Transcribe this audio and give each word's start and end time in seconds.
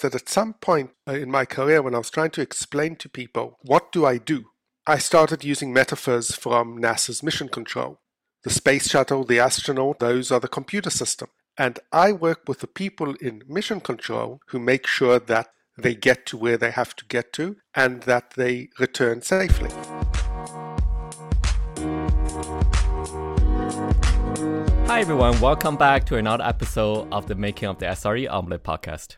that 0.00 0.14
at 0.14 0.28
some 0.28 0.54
point 0.54 0.90
uh, 1.08 1.12
in 1.12 1.30
my 1.30 1.44
career, 1.44 1.82
when 1.82 1.94
I 1.94 1.98
was 1.98 2.10
trying 2.10 2.30
to 2.30 2.40
explain 2.40 2.96
to 2.96 3.08
people, 3.08 3.58
what 3.62 3.92
do 3.92 4.04
I 4.04 4.18
do? 4.18 4.46
I 4.86 4.98
started 4.98 5.44
using 5.44 5.72
metaphors 5.72 6.34
from 6.34 6.80
NASA's 6.80 7.22
mission 7.22 7.48
control. 7.48 8.00
The 8.42 8.50
space 8.50 8.88
shuttle, 8.88 9.24
the 9.24 9.38
astronaut, 9.38 9.98
those 9.98 10.32
are 10.32 10.40
the 10.40 10.48
computer 10.48 10.90
system. 10.90 11.28
And 11.58 11.78
I 11.92 12.12
work 12.12 12.48
with 12.48 12.60
the 12.60 12.66
people 12.66 13.14
in 13.20 13.42
mission 13.46 13.80
control 13.80 14.40
who 14.48 14.58
make 14.58 14.86
sure 14.86 15.18
that 15.18 15.48
they 15.76 15.94
get 15.94 16.26
to 16.26 16.36
where 16.36 16.56
they 16.56 16.70
have 16.70 16.96
to 16.96 17.04
get 17.04 17.32
to 17.34 17.56
and 17.74 18.02
that 18.04 18.32
they 18.36 18.70
return 18.78 19.22
safely. 19.22 19.70
Hi, 24.86 25.00
everyone. 25.00 25.38
Welcome 25.40 25.76
back 25.76 26.04
to 26.06 26.16
another 26.16 26.44
episode 26.44 27.08
of 27.12 27.26
the 27.26 27.34
Making 27.34 27.68
of 27.68 27.78
the 27.78 27.86
SRE 27.86 28.28
Omelette 28.28 28.64
podcast. 28.64 29.16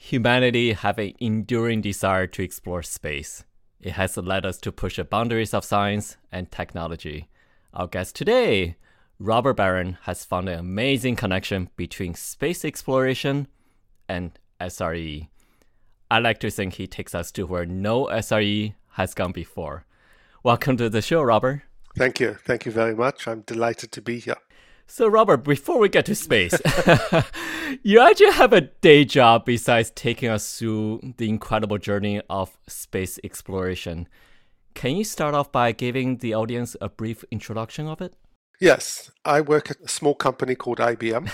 Humanity 0.00 0.74
have 0.74 0.96
an 0.98 1.12
enduring 1.18 1.80
desire 1.80 2.28
to 2.28 2.42
explore 2.42 2.84
space. 2.84 3.44
It 3.80 3.94
has 3.94 4.16
led 4.16 4.46
us 4.46 4.56
to 4.58 4.70
push 4.70 4.96
the 4.96 5.04
boundaries 5.04 5.52
of 5.52 5.64
science 5.64 6.16
and 6.30 6.50
technology. 6.52 7.28
Our 7.74 7.88
guest 7.88 8.14
today, 8.14 8.76
Robert 9.18 9.54
Barron, 9.54 9.98
has 10.02 10.24
found 10.24 10.48
an 10.48 10.60
amazing 10.60 11.16
connection 11.16 11.68
between 11.74 12.14
space 12.14 12.64
exploration 12.64 13.48
and 14.08 14.38
SRE. 14.60 15.28
I 16.08 16.18
like 16.20 16.38
to 16.40 16.50
think 16.50 16.74
he 16.74 16.86
takes 16.86 17.12
us 17.12 17.32
to 17.32 17.44
where 17.44 17.66
no 17.66 18.06
SRE 18.06 18.74
has 18.92 19.14
gone 19.14 19.32
before. 19.32 19.84
Welcome 20.44 20.76
to 20.76 20.88
the 20.88 21.02
show, 21.02 21.22
Robert. 21.22 21.62
Thank 21.96 22.20
you. 22.20 22.34
Thank 22.34 22.66
you 22.66 22.72
very 22.72 22.94
much. 22.94 23.26
I'm 23.26 23.40
delighted 23.40 23.90
to 23.92 24.00
be 24.00 24.20
here. 24.20 24.36
So, 24.90 25.06
Robert, 25.06 25.44
before 25.44 25.78
we 25.78 25.90
get 25.90 26.06
to 26.06 26.14
space, 26.14 26.54
you 27.82 28.00
actually 28.00 28.32
have 28.32 28.54
a 28.54 28.62
day 28.62 29.04
job 29.04 29.44
besides 29.44 29.90
taking 29.90 30.30
us 30.30 30.58
through 30.58 31.14
the 31.18 31.28
incredible 31.28 31.76
journey 31.76 32.22
of 32.30 32.56
space 32.66 33.18
exploration. 33.22 34.08
Can 34.72 34.96
you 34.96 35.04
start 35.04 35.34
off 35.34 35.52
by 35.52 35.72
giving 35.72 36.16
the 36.16 36.34
audience 36.34 36.74
a 36.80 36.88
brief 36.88 37.22
introduction 37.30 37.86
of 37.86 38.00
it? 38.00 38.14
Yes, 38.62 39.10
I 39.26 39.42
work 39.42 39.70
at 39.70 39.76
a 39.84 39.88
small 39.88 40.14
company 40.14 40.54
called 40.54 40.78
IBM, 40.78 41.30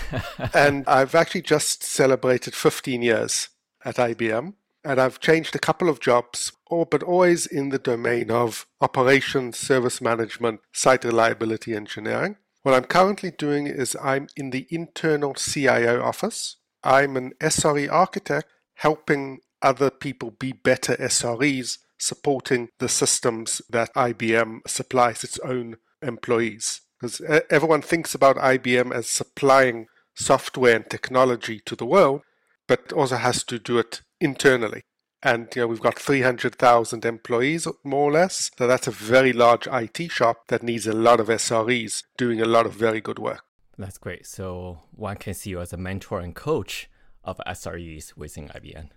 and 0.53 0.85
I've 0.85 1.15
actually 1.15 1.43
just 1.43 1.81
celebrated 1.81 2.53
15 2.53 3.01
years 3.01 3.49
at 3.85 3.95
IBM. 3.95 4.53
And 4.83 4.99
I've 4.99 5.19
changed 5.19 5.55
a 5.55 5.59
couple 5.59 5.89
of 5.89 6.01
jobs, 6.01 6.51
but 6.69 7.01
always 7.01 7.47
in 7.47 7.69
the 7.69 7.79
domain 7.79 8.29
of 8.29 8.67
operations, 8.81 9.57
service 9.57 10.01
management, 10.01 10.59
site 10.73 11.05
reliability 11.05 11.73
engineering. 11.73 12.35
What 12.65 12.73
I'm 12.73 12.85
currently 12.85 13.29
doing 13.29 13.67
is 13.67 13.95
I'm 14.01 14.25
in 14.35 14.49
the 14.49 14.65
internal 14.71 15.35
CIO 15.35 16.01
office. 16.01 16.55
I'm 16.83 17.15
an 17.15 17.33
SRE 17.39 17.91
architect 17.91 18.47
helping 18.77 19.41
other 19.61 19.91
people 19.91 20.31
be 20.31 20.51
better 20.51 20.95
SREs, 20.95 21.77
supporting 21.99 22.69
the 22.79 22.89
systems 22.89 23.61
that 23.69 23.93
IBM 23.93 24.61
supplies 24.65 25.23
its 25.23 25.37
own 25.41 25.75
employees. 26.01 26.81
Because 26.99 27.21
everyone 27.51 27.83
thinks 27.83 28.15
about 28.15 28.37
IBM 28.37 28.91
as 28.91 29.07
supplying 29.07 29.85
software 30.15 30.77
and 30.77 30.89
technology 30.89 31.61
to 31.67 31.75
the 31.75 31.85
world, 31.85 32.21
but 32.67 32.91
also 32.91 33.17
has 33.17 33.43
to 33.43 33.59
do 33.59 33.77
it 33.77 34.01
internally 34.19 34.85
and 35.25 35.47
you 35.55 35.63
know 35.63 35.67
we've 35.67 35.81
got 35.81 35.99
300,000 35.99 37.03
employees 37.03 37.67
more 37.83 38.09
or 38.09 38.13
less. 38.13 38.51
So 38.57 38.67
that's 38.67 38.87
a 38.87 38.91
very 38.91 39.33
large 39.33 39.67
IT 39.67 40.11
shop 40.11 40.47
that 40.47 40.63
needs 40.63 40.87
a 40.87 40.93
lot 40.93 41.19
of 41.19 41.27
SREs 41.27 42.03
doing 42.15 42.39
a 42.39 42.45
lot 42.45 42.65
of 42.65 42.73
very 42.73 43.01
good 43.01 43.19
work. 43.19 43.43
That's 43.77 43.97
great. 43.97 44.25
So 44.25 44.83
one 44.91 45.17
can 45.17 45.33
see 45.33 45.49
you 45.49 45.59
as 45.59 45.73
a 45.73 45.77
mentor 45.77 46.21
and 46.21 46.33
coach 46.33 46.89
of 47.25 47.41
SREs 47.45 48.15
within 48.15 48.47
IBM 48.49 48.89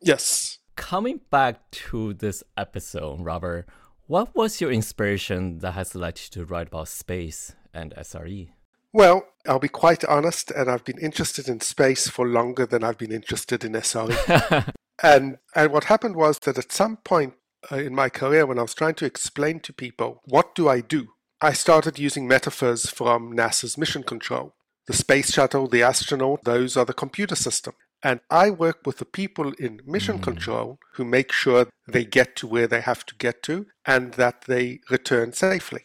yes. 0.00 0.58
Coming 0.76 1.20
back 1.30 1.70
to 1.70 2.14
this 2.14 2.42
episode 2.56 3.20
Robert 3.20 3.66
what 4.06 4.34
was 4.34 4.60
your 4.60 4.70
inspiration 4.70 5.58
that 5.58 5.72
has 5.72 5.94
led 5.94 6.18
you 6.18 6.28
to 6.30 6.44
write 6.44 6.68
about 6.68 6.88
space 6.88 7.54
and 7.74 7.94
SRE 7.94 8.50
well, 8.92 9.26
I'll 9.46 9.58
be 9.58 9.68
quite 9.68 10.06
honest, 10.06 10.50
and 10.50 10.70
I've 10.70 10.84
been 10.84 10.96
interested 10.96 11.50
in 11.50 11.60
space 11.60 12.08
for 12.08 12.26
longer 12.26 12.64
than 12.64 12.82
I've 12.82 12.96
been 12.96 13.12
interested 13.12 13.62
in 13.62 13.72
SRE. 13.72 14.72
And 15.02 15.38
and 15.54 15.72
what 15.72 15.84
happened 15.84 16.16
was 16.16 16.38
that 16.40 16.58
at 16.58 16.72
some 16.72 16.96
point 16.98 17.34
uh, 17.70 17.76
in 17.76 17.94
my 17.94 18.08
career, 18.08 18.46
when 18.46 18.58
I 18.58 18.62
was 18.62 18.74
trying 18.74 18.94
to 18.96 19.04
explain 19.04 19.60
to 19.60 19.72
people 19.72 20.22
what 20.24 20.54
do 20.54 20.68
I 20.68 20.80
do, 20.80 21.08
I 21.40 21.52
started 21.52 21.98
using 21.98 22.26
metaphors 22.26 22.88
from 22.88 23.36
NASA's 23.36 23.76
mission 23.76 24.02
control. 24.02 24.54
The 24.86 24.94
space 24.94 25.32
shuttle, 25.32 25.66
the 25.66 25.82
astronaut, 25.82 26.44
those 26.44 26.76
are 26.76 26.84
the 26.84 26.94
computer 26.94 27.34
system. 27.34 27.74
And 28.02 28.20
I 28.30 28.50
work 28.50 28.86
with 28.86 28.98
the 28.98 29.04
people 29.04 29.52
in 29.58 29.80
mission 29.84 30.18
mm. 30.18 30.22
control 30.22 30.78
who 30.94 31.04
make 31.04 31.32
sure 31.32 31.66
they 31.88 32.04
get 32.04 32.36
to 32.36 32.46
where 32.46 32.66
they 32.66 32.80
have 32.80 33.04
to 33.06 33.14
get 33.16 33.42
to 33.44 33.66
and 33.84 34.14
that 34.14 34.42
they 34.46 34.80
return 34.90 35.32
safely. 35.32 35.82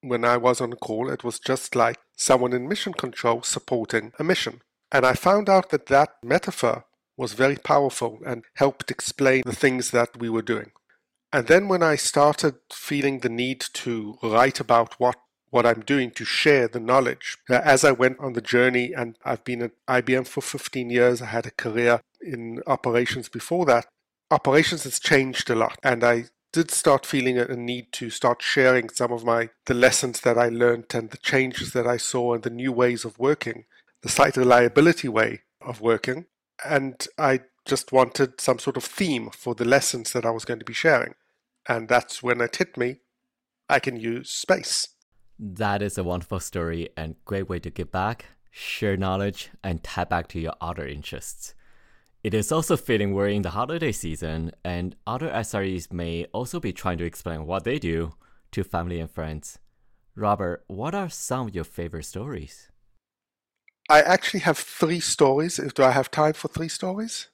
When 0.00 0.24
I 0.24 0.36
was 0.36 0.60
on 0.60 0.72
call, 0.74 1.10
it 1.10 1.24
was 1.24 1.38
just 1.38 1.76
like 1.76 1.98
someone 2.16 2.52
in 2.52 2.68
mission 2.68 2.92
control 2.92 3.42
supporting 3.42 4.12
a 4.18 4.24
mission. 4.24 4.62
And 4.90 5.04
I 5.04 5.12
found 5.12 5.48
out 5.48 5.70
that 5.70 5.86
that 5.86 6.16
metaphor 6.22 6.84
was 7.18 7.34
very 7.34 7.56
powerful 7.56 8.20
and 8.24 8.44
helped 8.54 8.90
explain 8.90 9.42
the 9.44 9.54
things 9.54 9.90
that 9.90 10.16
we 10.16 10.30
were 10.30 10.40
doing. 10.40 10.70
And 11.30 11.46
then 11.46 11.68
when 11.68 11.82
I 11.82 11.96
started 11.96 12.54
feeling 12.72 13.18
the 13.18 13.28
need 13.28 13.60
to 13.74 14.16
write 14.22 14.60
about 14.60 14.94
what 14.98 15.16
what 15.50 15.66
I'm 15.66 15.80
doing 15.80 16.10
to 16.10 16.26
share 16.26 16.68
the 16.68 16.80
knowledge. 16.80 17.38
Uh, 17.48 17.54
as 17.64 17.82
I 17.82 17.90
went 17.90 18.18
on 18.20 18.34
the 18.34 18.42
journey, 18.42 18.92
and 18.92 19.16
I've 19.24 19.44
been 19.44 19.62
at 19.62 19.70
IBM 19.88 20.26
for 20.26 20.42
15 20.42 20.90
years, 20.90 21.22
I 21.22 21.26
had 21.26 21.46
a 21.46 21.50
career 21.50 22.02
in 22.20 22.62
operations 22.66 23.30
before 23.30 23.64
that. 23.64 23.86
Operations 24.30 24.84
has 24.84 25.00
changed 25.00 25.48
a 25.48 25.54
lot, 25.54 25.78
and 25.82 26.04
I 26.04 26.26
did 26.52 26.70
start 26.70 27.06
feeling 27.06 27.38
a 27.38 27.56
need 27.56 27.92
to 27.92 28.10
start 28.10 28.42
sharing 28.42 28.88
some 28.90 29.12
of 29.12 29.24
my 29.24 29.50
the 29.66 29.74
lessons 29.74 30.20
that 30.20 30.38
I 30.38 30.48
learned 30.48 30.94
and 30.94 31.10
the 31.10 31.18
changes 31.18 31.72
that 31.72 31.86
I 31.86 31.96
saw 31.96 32.34
and 32.34 32.42
the 32.42 32.50
new 32.50 32.72
ways 32.72 33.04
of 33.04 33.18
working, 33.18 33.64
the 34.02 34.08
site 34.08 34.36
reliability 34.36 35.08
way 35.08 35.42
of 35.60 35.80
working, 35.80 36.26
and 36.64 37.06
I 37.18 37.40
just 37.64 37.92
wanted 37.92 38.40
some 38.40 38.58
sort 38.58 38.76
of 38.76 38.84
theme 38.84 39.30
for 39.30 39.54
the 39.54 39.64
lessons 39.64 40.12
that 40.12 40.24
I 40.24 40.30
was 40.30 40.44
going 40.44 40.58
to 40.58 40.64
be 40.64 40.72
sharing. 40.72 41.14
And 41.68 41.88
that's 41.88 42.22
when 42.22 42.40
it 42.40 42.56
hit 42.56 42.76
me 42.76 43.00
I 43.68 43.78
can 43.78 43.96
use 43.96 44.30
space. 44.30 44.88
That 45.38 45.82
is 45.82 45.98
a 45.98 46.04
wonderful 46.04 46.40
story 46.40 46.88
and 46.96 47.16
great 47.24 47.48
way 47.48 47.58
to 47.60 47.70
give 47.70 47.92
back, 47.92 48.24
share 48.50 48.96
knowledge, 48.96 49.50
and 49.62 49.84
tap 49.84 50.08
back 50.08 50.28
to 50.28 50.40
your 50.40 50.54
other 50.60 50.86
interests. 50.86 51.54
It 52.24 52.34
is 52.34 52.50
also 52.50 52.76
fitting 52.76 53.14
we're 53.14 53.28
in 53.28 53.42
the 53.42 53.50
holiday 53.50 53.92
season, 53.92 54.52
and 54.64 54.96
other 55.06 55.28
SREs 55.28 55.92
may 55.92 56.24
also 56.32 56.58
be 56.58 56.72
trying 56.72 56.98
to 56.98 57.04
explain 57.04 57.46
what 57.46 57.64
they 57.64 57.78
do 57.78 58.14
to 58.52 58.64
family 58.64 58.98
and 58.98 59.10
friends. 59.10 59.58
Robert, 60.16 60.64
what 60.66 60.94
are 60.94 61.08
some 61.08 61.48
of 61.48 61.54
your 61.54 61.64
favorite 61.64 62.06
stories? 62.06 62.70
I 63.88 64.02
actually 64.02 64.40
have 64.40 64.58
three 64.58 65.00
stories. 65.00 65.56
Do 65.74 65.82
I 65.82 65.90
have 65.92 66.10
time 66.10 66.34
for 66.34 66.48
three 66.48 66.68
stories? 66.68 67.28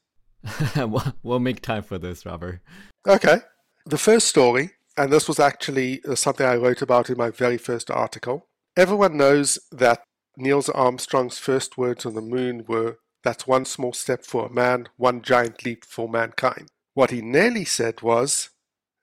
we'll 1.23 1.41
make 1.41 1.61
time 1.63 1.83
for 1.83 1.99
this, 1.99 2.25
Robert. 2.25 2.61
Okay. 3.07 3.39
The 3.87 3.99
first 3.99 4.29
story, 4.29 4.73
and 4.97 5.13
this 5.13 5.29
was 5.29 5.41
actually 5.41 6.03
uh, 6.05 6.15
something 6.15 6.47
I 6.47 6.57
wrote 6.57 6.81
about 6.81 7.11
in 7.11 7.19
my 7.19 7.31
very 7.31 7.59
first 7.59 7.91
article. 7.91 8.47
Everyone 8.77 9.17
knows 9.17 9.59
that 9.73 10.03
Neil 10.37 10.63
Armstrong's 10.75 11.39
first 11.39 11.77
words 11.77 12.07
on 12.07 12.15
the 12.15 12.21
moon 12.21 12.65
were, 12.67 12.99
That's 13.23 13.47
one 13.47 13.65
small 13.65 13.93
step 13.93 14.25
for 14.25 14.47
a 14.47 14.53
man, 14.53 14.89
one 14.97 15.23
giant 15.23 15.65
leap 15.65 15.85
for 15.85 16.09
mankind. 16.09 16.69
What 16.95 17.11
he 17.11 17.21
nearly 17.21 17.65
said 17.65 18.03
was, 18.03 18.51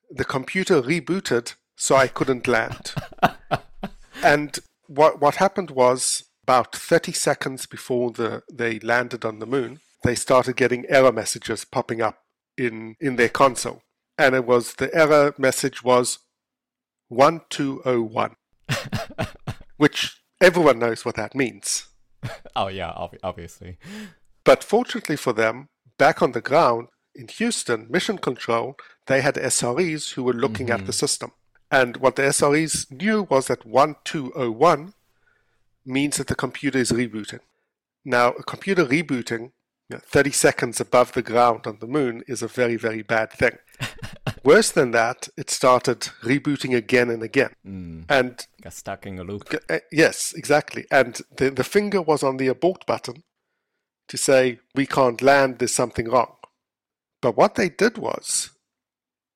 The 0.09 0.25
computer 0.25 0.81
rebooted, 0.81 1.55
so 1.75 1.95
I 1.95 2.07
couldn't 2.07 2.47
land. 2.47 2.93
and 4.23 4.57
what, 4.87 5.21
what 5.21 5.35
happened 5.35 5.71
was, 5.71 6.25
about 6.51 6.75
30 6.75 7.13
seconds 7.13 7.65
before 7.65 8.11
the, 8.11 8.43
they 8.51 8.77
landed 8.79 9.23
on 9.23 9.39
the 9.39 9.45
moon, 9.45 9.79
they 10.03 10.15
started 10.15 10.57
getting 10.57 10.85
error 10.89 11.13
messages 11.13 11.63
popping 11.63 12.01
up 12.01 12.17
in, 12.57 12.97
in 12.99 13.15
their 13.15 13.29
console. 13.29 13.83
And 14.17 14.35
it 14.35 14.45
was 14.45 14.73
the 14.73 14.93
error 14.93 15.33
message 15.37 15.81
was 15.81 16.19
1201, 17.07 18.35
which 19.77 20.21
everyone 20.41 20.79
knows 20.79 21.05
what 21.05 21.15
that 21.15 21.33
means. 21.33 21.87
Oh, 22.53 22.67
yeah, 22.67 22.91
obviously. 23.23 23.77
But 24.43 24.61
fortunately 24.61 25.15
for 25.15 25.31
them, 25.31 25.69
back 25.97 26.21
on 26.21 26.33
the 26.33 26.41
ground 26.41 26.89
in 27.15 27.29
Houston, 27.29 27.87
Mission 27.89 28.17
Control, 28.17 28.75
they 29.07 29.21
had 29.21 29.35
SREs 29.35 30.15
who 30.15 30.23
were 30.23 30.33
looking 30.33 30.67
mm-hmm. 30.67 30.81
at 30.81 30.85
the 30.85 30.91
system. 30.91 31.31
And 31.71 31.95
what 31.95 32.17
the 32.17 32.23
SREs 32.23 32.91
knew 32.91 33.25
was 33.29 33.47
that 33.47 33.65
1201 33.65 34.93
means 35.85 36.17
that 36.17 36.27
the 36.27 36.35
computer 36.35 36.79
is 36.79 36.91
rebooting. 36.91 37.39
Now, 38.03 38.29
a 38.29 38.43
computer 38.43 38.85
rebooting 38.85 39.51
you 39.89 39.97
know, 39.97 40.01
30 40.05 40.31
seconds 40.31 40.79
above 40.79 41.11
the 41.11 41.21
ground 41.21 41.67
on 41.67 41.79
the 41.79 41.87
moon 41.87 42.23
is 42.25 42.41
a 42.41 42.47
very, 42.47 42.77
very 42.77 43.01
bad 43.01 43.31
thing. 43.31 43.57
Worse 44.43 44.71
than 44.71 44.91
that, 44.91 45.27
it 45.35 45.49
started 45.49 45.99
rebooting 46.23 46.75
again 46.75 47.09
and 47.09 47.21
again. 47.21 47.53
Mm. 47.67 48.05
And 48.07 48.47
got 48.61 48.73
stuck 48.73 49.05
in 49.05 49.19
a 49.19 49.23
loop. 49.23 49.53
Uh, 49.69 49.79
yes, 49.91 50.33
exactly. 50.33 50.85
And 50.89 51.19
the, 51.35 51.49
the 51.49 51.65
finger 51.65 52.01
was 52.01 52.23
on 52.23 52.37
the 52.37 52.47
abort 52.47 52.85
button 52.85 53.23
to 54.07 54.17
say, 54.17 54.59
we 54.75 54.85
can't 54.85 55.21
land, 55.21 55.59
there's 55.59 55.73
something 55.73 56.09
wrong. 56.09 56.35
But 57.21 57.35
what 57.35 57.55
they 57.55 57.69
did 57.69 57.97
was, 57.97 58.51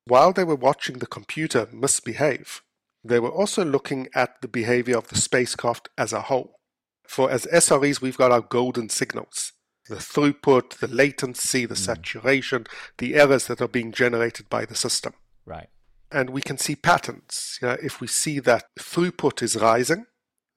while 0.05 0.31
they 0.31 0.43
were 0.43 0.55
watching 0.55 0.99
the 0.99 1.05
computer 1.05 1.67
misbehave, 1.71 2.61
they 3.05 3.19
were 3.19 3.31
also 3.31 3.63
looking 3.63 4.07
at 4.15 4.41
the 4.41 4.47
behavior 4.47 4.97
of 4.97 5.07
the 5.09 5.17
spacecraft 5.17 5.89
as 5.97 6.11
a 6.11 6.21
whole. 6.21 6.59
For 7.07 7.29
as 7.29 7.45
SREs, 7.45 8.01
we've 8.01 8.17
got 8.17 8.31
our 8.31 8.41
golden 8.41 8.89
signals 8.89 9.51
the 9.87 9.97
throughput, 9.97 10.79
the 10.79 10.87
latency, 10.87 11.67
the 11.67 11.75
mm. 11.75 11.77
saturation, 11.77 12.65
the 12.97 13.13
errors 13.13 13.45
that 13.45 13.61
are 13.61 13.67
being 13.67 13.91
generated 13.91 14.49
by 14.49 14.65
the 14.65 14.73
system. 14.73 15.13
Right. 15.45 15.69
And 16.11 16.31
we 16.31 16.41
can 16.41 16.57
see 16.57 16.75
patterns. 16.75 17.59
You 17.61 17.67
know, 17.67 17.77
if 17.83 18.01
we 18.01 18.07
see 18.07 18.39
that 18.39 18.63
throughput 18.79 19.43
is 19.43 19.55
rising, 19.55 20.07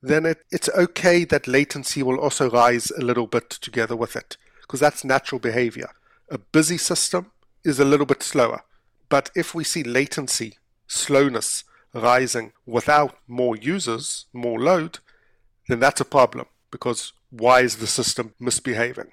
then 0.01 0.25
it, 0.25 0.39
it's 0.51 0.71
okay 0.71 1.25
that 1.25 1.47
latency 1.47 2.03
will 2.03 2.19
also 2.19 2.49
rise 2.49 2.91
a 2.93 3.03
little 3.03 3.27
bit 3.27 3.51
together 3.51 3.97
with 3.97 4.17
it, 4.17 4.39
because 4.63 4.81
that's 4.81 5.05
natural 5.05 5.41
behavior. 5.41 5.91
A 6.31 6.39
busy 6.39 6.79
system 6.79 7.33
is 7.65 7.79
a 7.79 7.85
little 7.85 8.07
bit 8.07 8.23
slower. 8.23 8.63
But 9.11 9.31
if 9.37 9.55
we 9.55 9.63
see 9.63 9.83
latency, 9.83 10.57
slowness, 10.87 11.65
rising 11.95 12.53
without 12.67 13.19
more 13.27 13.57
users, 13.57 14.27
more 14.33 14.61
load, 14.61 14.99
then 15.69 15.81
that's 15.81 16.01
a 16.01 16.05
problem 16.05 16.47
because 16.71 17.13
why 17.31 17.61
is 17.61 17.77
the 17.77 17.87
system 17.87 18.35
misbehaving? 18.39 19.13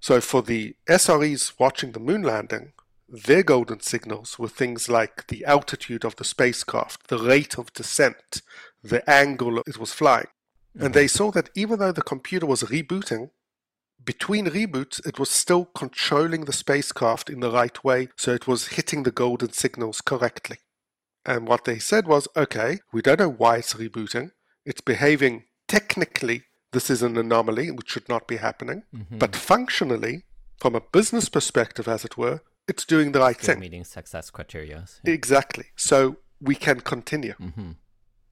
So 0.00 0.20
for 0.20 0.42
the 0.42 0.74
SREs 0.88 1.52
watching 1.58 1.92
the 1.92 2.00
moon 2.00 2.22
landing, 2.22 2.72
their 3.08 3.42
golden 3.42 3.80
signals 3.80 4.38
were 4.38 4.48
things 4.48 4.88
like 4.88 5.26
the 5.28 5.44
altitude 5.44 6.04
of 6.04 6.16
the 6.16 6.24
spacecraft, 6.24 7.08
the 7.08 7.18
rate 7.18 7.58
of 7.58 7.72
descent, 7.72 8.42
the 8.82 9.08
angle 9.08 9.62
it 9.66 9.78
was 9.78 9.92
flying. 9.92 10.26
Mm-hmm. 10.74 10.86
And 10.86 10.94
they 10.94 11.06
saw 11.06 11.30
that 11.32 11.50
even 11.54 11.78
though 11.78 11.92
the 11.92 12.02
computer 12.02 12.46
was 12.46 12.62
rebooting, 12.64 13.30
between 14.04 14.46
reboots, 14.46 15.06
it 15.06 15.18
was 15.18 15.30
still 15.30 15.66
controlling 15.66 16.46
the 16.46 16.52
spacecraft 16.52 17.30
in 17.30 17.40
the 17.40 17.50
right 17.50 17.84
way, 17.84 18.08
so 18.16 18.32
it 18.32 18.46
was 18.46 18.68
hitting 18.68 19.04
the 19.04 19.12
golden 19.12 19.52
signals 19.52 20.00
correctly. 20.00 20.56
And 21.24 21.46
what 21.46 21.64
they 21.64 21.78
said 21.78 22.06
was, 22.06 22.26
okay, 22.36 22.80
we 22.92 23.02
don't 23.02 23.20
know 23.20 23.30
why 23.30 23.58
it's 23.58 23.74
rebooting. 23.74 24.32
It's 24.64 24.80
behaving 24.80 25.44
technically, 25.68 26.44
this 26.72 26.90
is 26.90 27.02
an 27.02 27.16
anomaly, 27.16 27.70
which 27.70 27.90
should 27.90 28.08
not 28.08 28.26
be 28.26 28.36
happening. 28.36 28.82
Mm-hmm. 28.94 29.18
But 29.18 29.36
functionally, 29.36 30.24
from 30.58 30.74
a 30.74 30.80
business 30.80 31.28
perspective, 31.28 31.86
as 31.88 32.04
it 32.04 32.16
were, 32.16 32.40
it's 32.68 32.84
doing 32.84 33.12
the 33.12 33.20
right 33.20 33.36
thing. 33.36 33.60
Meeting 33.60 33.84
success 33.84 34.30
criteria. 34.30 34.86
Yeah. 35.04 35.12
Exactly. 35.12 35.66
So 35.76 36.16
we 36.40 36.54
can 36.54 36.80
continue. 36.80 37.34
Mm-hmm. 37.40 37.72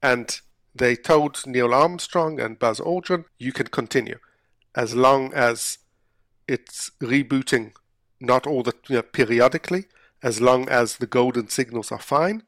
And 0.02 0.40
they 0.74 0.96
told 0.96 1.46
Neil 1.46 1.74
Armstrong 1.74 2.40
and 2.40 2.58
Buzz 2.58 2.80
Aldrin, 2.80 3.24
you 3.38 3.52
can 3.52 3.66
continue 3.66 4.18
as 4.74 4.94
long 4.94 5.32
as 5.34 5.78
it's 6.46 6.92
rebooting 7.00 7.72
not 8.20 8.46
all 8.46 8.62
the 8.62 8.74
you 8.88 8.96
know, 8.96 9.02
periodically, 9.02 9.86
as 10.22 10.40
long 10.40 10.68
as 10.68 10.98
the 10.98 11.06
golden 11.06 11.48
signals 11.48 11.90
are 11.90 11.98
fine, 11.98 12.42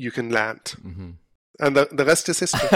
you 0.00 0.10
can 0.10 0.30
land. 0.30 0.74
Mm-hmm. 0.84 1.10
And 1.60 1.76
the, 1.76 1.88
the 1.92 2.04
rest 2.04 2.28
is 2.28 2.40
history. 2.40 2.68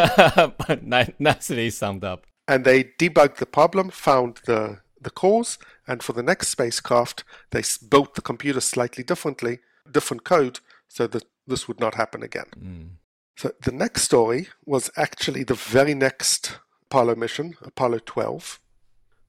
nicely 1.18 1.70
summed 1.70 2.04
up. 2.04 2.26
And 2.46 2.64
they 2.64 2.84
debugged 2.84 3.36
the 3.36 3.46
problem, 3.46 3.88
found 3.88 4.40
the, 4.44 4.80
the 5.00 5.10
cause, 5.10 5.58
and 5.88 6.02
for 6.02 6.12
the 6.12 6.22
next 6.22 6.48
spacecraft, 6.48 7.24
they 7.50 7.62
built 7.88 8.14
the 8.14 8.20
computer 8.20 8.60
slightly 8.60 9.02
differently, 9.02 9.60
different 9.90 10.24
code, 10.24 10.60
so 10.86 11.06
that 11.06 11.24
this 11.46 11.66
would 11.66 11.80
not 11.80 11.94
happen 11.94 12.22
again. 12.22 12.50
Mm. 12.58 12.88
So 13.36 13.52
the 13.62 13.72
next 13.72 14.02
story 14.02 14.48
was 14.66 14.90
actually 14.96 15.44
the 15.44 15.54
very 15.54 15.94
next 15.94 16.58
Apollo 16.84 17.16
mission, 17.16 17.54
Apollo 17.62 18.00
12, 18.04 18.60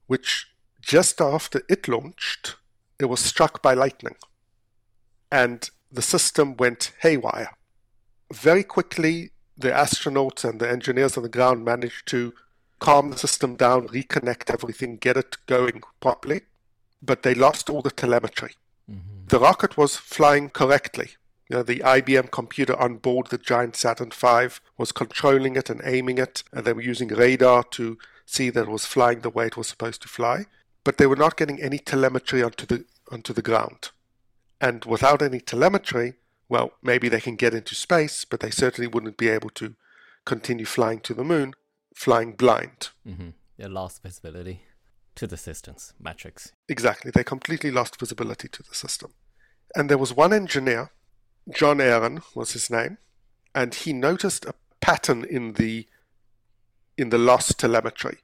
which 0.06 0.48
just 0.82 1.20
after 1.20 1.62
it 1.68 1.88
launched, 1.88 2.56
it 3.00 3.06
was 3.06 3.20
struck 3.20 3.62
by 3.62 3.72
lightning. 3.72 4.16
And 5.32 5.68
the 5.90 6.02
system 6.02 6.56
went 6.56 6.92
haywire 7.00 7.56
very 8.32 8.64
quickly, 8.64 9.30
the 9.56 9.70
astronauts 9.70 10.48
and 10.48 10.60
the 10.60 10.68
engineers 10.68 11.16
on 11.16 11.22
the 11.22 11.28
ground 11.28 11.64
managed 11.64 12.06
to 12.08 12.34
calm 12.78 13.10
the 13.10 13.18
system 13.18 13.56
down, 13.56 13.88
reconnect 13.88 14.50
everything, 14.52 14.96
get 14.96 15.16
it 15.16 15.36
going 15.46 15.82
properly. 16.00 16.42
But 17.02 17.22
they 17.22 17.34
lost 17.34 17.70
all 17.70 17.82
the 17.82 17.90
telemetry. 17.90 18.54
Mm-hmm. 18.90 19.26
The 19.28 19.38
rocket 19.38 19.76
was 19.76 19.96
flying 19.96 20.50
correctly. 20.50 21.10
You 21.48 21.58
know, 21.58 21.62
the 21.62 21.78
IBM 21.78 22.30
computer 22.32 22.78
on 22.78 22.96
board 22.96 23.28
the 23.28 23.38
giant 23.38 23.76
Saturn 23.76 24.10
V 24.10 24.48
was 24.76 24.92
controlling 24.92 25.56
it 25.56 25.70
and 25.70 25.80
aiming 25.84 26.18
it, 26.18 26.42
and 26.52 26.64
they 26.64 26.72
were 26.72 26.82
using 26.82 27.08
radar 27.08 27.62
to 27.64 27.98
see 28.24 28.50
that 28.50 28.62
it 28.62 28.68
was 28.68 28.84
flying 28.84 29.20
the 29.20 29.30
way 29.30 29.46
it 29.46 29.56
was 29.56 29.68
supposed 29.68 30.02
to 30.02 30.08
fly. 30.08 30.46
But 30.82 30.98
they 30.98 31.06
were 31.06 31.16
not 31.16 31.36
getting 31.36 31.62
any 31.62 31.78
telemetry 31.78 32.42
onto 32.42 32.66
the 32.66 32.84
onto 33.10 33.32
the 33.32 33.42
ground. 33.42 33.90
And 34.60 34.84
without 34.84 35.22
any 35.22 35.38
telemetry, 35.38 36.14
well, 36.48 36.72
maybe 36.82 37.08
they 37.08 37.20
can 37.20 37.36
get 37.36 37.54
into 37.54 37.74
space, 37.74 38.24
but 38.24 38.40
they 38.40 38.50
certainly 38.50 38.86
wouldn't 38.86 39.16
be 39.16 39.28
able 39.28 39.50
to 39.50 39.74
continue 40.24 40.66
flying 40.66 41.00
to 41.00 41.14
the 41.14 41.24
moon, 41.24 41.54
flying 41.94 42.32
blind. 42.32 42.90
Mm-hmm. 43.06 43.30
They 43.56 43.68
lost 43.68 44.02
visibility 44.02 44.62
to 45.14 45.26
the 45.26 45.36
systems 45.36 45.94
metrics. 45.98 46.52
Exactly. 46.68 47.10
They 47.10 47.24
completely 47.24 47.70
lost 47.70 47.98
visibility 47.98 48.48
to 48.48 48.62
the 48.62 48.74
system. 48.74 49.14
And 49.74 49.88
there 49.88 49.98
was 49.98 50.14
one 50.14 50.32
engineer, 50.32 50.90
John 51.52 51.80
Aaron 51.80 52.22
was 52.34 52.52
his 52.52 52.70
name, 52.70 52.98
and 53.54 53.74
he 53.74 53.92
noticed 53.92 54.44
a 54.44 54.54
pattern 54.80 55.24
in 55.24 55.54
the 55.54 55.86
in 56.96 57.10
the 57.10 57.18
lost 57.18 57.58
telemetry. 57.58 58.18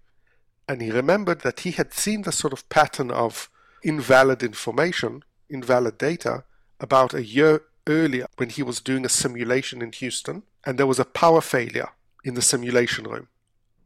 And 0.68 0.80
he 0.80 0.90
remembered 0.90 1.40
that 1.40 1.60
he 1.60 1.72
had 1.72 1.92
seen 1.92 2.22
the 2.22 2.32
sort 2.32 2.52
of 2.52 2.68
pattern 2.68 3.10
of 3.10 3.50
invalid 3.82 4.42
information, 4.42 5.24
invalid 5.50 5.98
data, 5.98 6.44
about 6.80 7.12
a 7.12 7.24
year 7.24 7.62
earlier 7.86 8.26
when 8.36 8.50
he 8.50 8.62
was 8.62 8.80
doing 8.80 9.04
a 9.04 9.08
simulation 9.08 9.82
in 9.82 9.92
Houston 9.92 10.42
and 10.64 10.78
there 10.78 10.86
was 10.86 10.98
a 10.98 11.04
power 11.04 11.40
failure 11.40 11.90
in 12.24 12.34
the 12.34 12.42
simulation 12.42 13.04
room. 13.04 13.28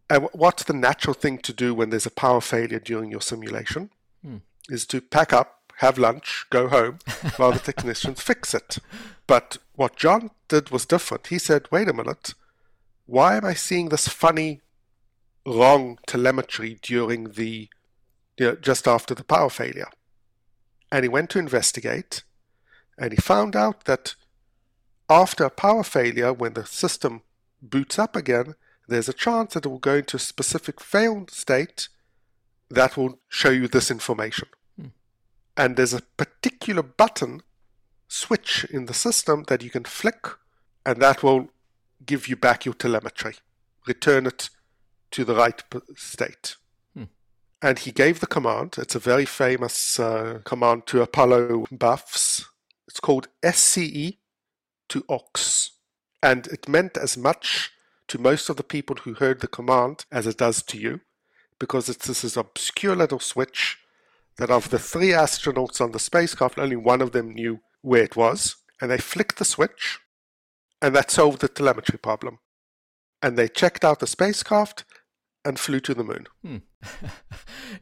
And 0.08 0.28
what's 0.32 0.64
the 0.64 0.72
natural 0.72 1.14
thing 1.14 1.38
to 1.38 1.52
do 1.52 1.74
when 1.74 1.90
there's 1.90 2.06
a 2.06 2.10
power 2.10 2.40
failure 2.40 2.78
during 2.78 3.10
your 3.10 3.20
simulation? 3.20 3.90
Hmm. 4.22 4.38
Is 4.68 4.86
to 4.86 5.00
pack 5.00 5.32
up, 5.32 5.72
have 5.78 5.98
lunch, 5.98 6.46
go 6.50 6.68
home 6.68 6.98
while 7.36 7.52
the 7.52 7.58
technicians 7.58 8.22
fix 8.22 8.54
it. 8.54 8.78
But 9.26 9.58
what 9.74 9.96
John 9.96 10.30
did 10.48 10.70
was 10.70 10.86
different. 10.86 11.28
He 11.28 11.38
said, 11.38 11.68
wait 11.70 11.88
a 11.88 11.92
minute, 11.92 12.34
why 13.06 13.36
am 13.36 13.44
I 13.44 13.54
seeing 13.54 13.88
this 13.88 14.08
funny, 14.08 14.60
wrong 15.44 15.98
telemetry 16.06 16.78
during 16.82 17.32
the, 17.32 17.68
you 18.38 18.46
know, 18.46 18.56
just 18.56 18.86
after 18.86 19.14
the 19.14 19.24
power 19.24 19.50
failure? 19.50 19.88
And 20.92 21.04
he 21.04 21.08
went 21.08 21.30
to 21.30 21.38
investigate 21.38 22.22
and 22.98 23.12
he 23.12 23.16
found 23.16 23.54
out 23.54 23.84
that 23.84 24.14
after 25.08 25.44
a 25.44 25.50
power 25.50 25.84
failure, 25.84 26.32
when 26.32 26.54
the 26.54 26.66
system 26.66 27.22
boots 27.62 27.98
up 27.98 28.16
again, 28.16 28.54
there's 28.88 29.08
a 29.08 29.12
chance 29.12 29.54
that 29.54 29.66
it 29.66 29.68
will 29.68 29.78
go 29.78 29.96
into 29.96 30.16
a 30.16 30.20
specific 30.20 30.80
failed 30.80 31.30
state 31.30 31.88
that 32.70 32.96
will 32.96 33.18
show 33.28 33.50
you 33.50 33.68
this 33.68 33.90
information. 33.90 34.48
Hmm. 34.78 34.86
And 35.56 35.76
there's 35.76 35.94
a 35.94 36.02
particular 36.16 36.82
button 36.82 37.42
switch 38.08 38.64
in 38.70 38.86
the 38.86 38.94
system 38.94 39.44
that 39.48 39.62
you 39.62 39.70
can 39.70 39.84
flick, 39.84 40.26
and 40.84 41.00
that 41.02 41.22
will 41.22 41.48
give 42.04 42.28
you 42.28 42.36
back 42.36 42.64
your 42.64 42.74
telemetry, 42.74 43.34
return 43.86 44.26
it 44.26 44.50
to 45.12 45.24
the 45.24 45.34
right 45.34 45.62
state. 45.96 46.56
Hmm. 46.94 47.04
And 47.60 47.78
he 47.78 47.92
gave 47.92 48.20
the 48.20 48.26
command. 48.26 48.76
It's 48.78 48.94
a 48.94 49.00
very 49.00 49.26
famous 49.26 50.00
uh, 50.00 50.40
command 50.44 50.86
to 50.86 51.02
Apollo 51.02 51.66
buffs 51.70 52.46
it's 52.88 53.00
called 53.00 53.28
SCE 53.42 54.18
to 54.88 55.04
aux, 55.08 55.70
And 56.22 56.46
it 56.48 56.68
meant 56.68 56.96
as 56.96 57.16
much 57.16 57.72
to 58.08 58.18
most 58.18 58.48
of 58.48 58.56
the 58.56 58.62
people 58.62 58.96
who 58.96 59.14
heard 59.14 59.40
the 59.40 59.48
command 59.48 60.04
as 60.12 60.26
it 60.26 60.38
does 60.38 60.62
to 60.64 60.78
you, 60.78 61.00
because 61.58 61.88
it's 61.88 62.06
this 62.06 62.36
obscure 62.36 62.94
little 62.94 63.18
switch 63.18 63.78
that 64.38 64.50
of 64.50 64.70
the 64.70 64.78
three 64.78 65.10
astronauts 65.10 65.80
on 65.80 65.92
the 65.92 65.98
spacecraft, 65.98 66.58
only 66.58 66.76
one 66.76 67.00
of 67.00 67.12
them 67.12 67.34
knew 67.34 67.60
where 67.82 68.02
it 68.02 68.16
was. 68.16 68.56
And 68.80 68.90
they 68.90 68.98
flicked 68.98 69.38
the 69.38 69.44
switch, 69.44 69.98
and 70.82 70.94
that 70.94 71.10
solved 71.10 71.40
the 71.40 71.48
telemetry 71.48 71.98
problem. 71.98 72.38
And 73.22 73.38
they 73.38 73.48
checked 73.48 73.84
out 73.84 74.00
the 74.00 74.06
spacecraft, 74.06 74.84
and 75.46 75.58
flew 75.58 75.78
to 75.80 75.94
the 75.94 76.02
moon. 76.02 76.26
Hmm. 76.42 76.56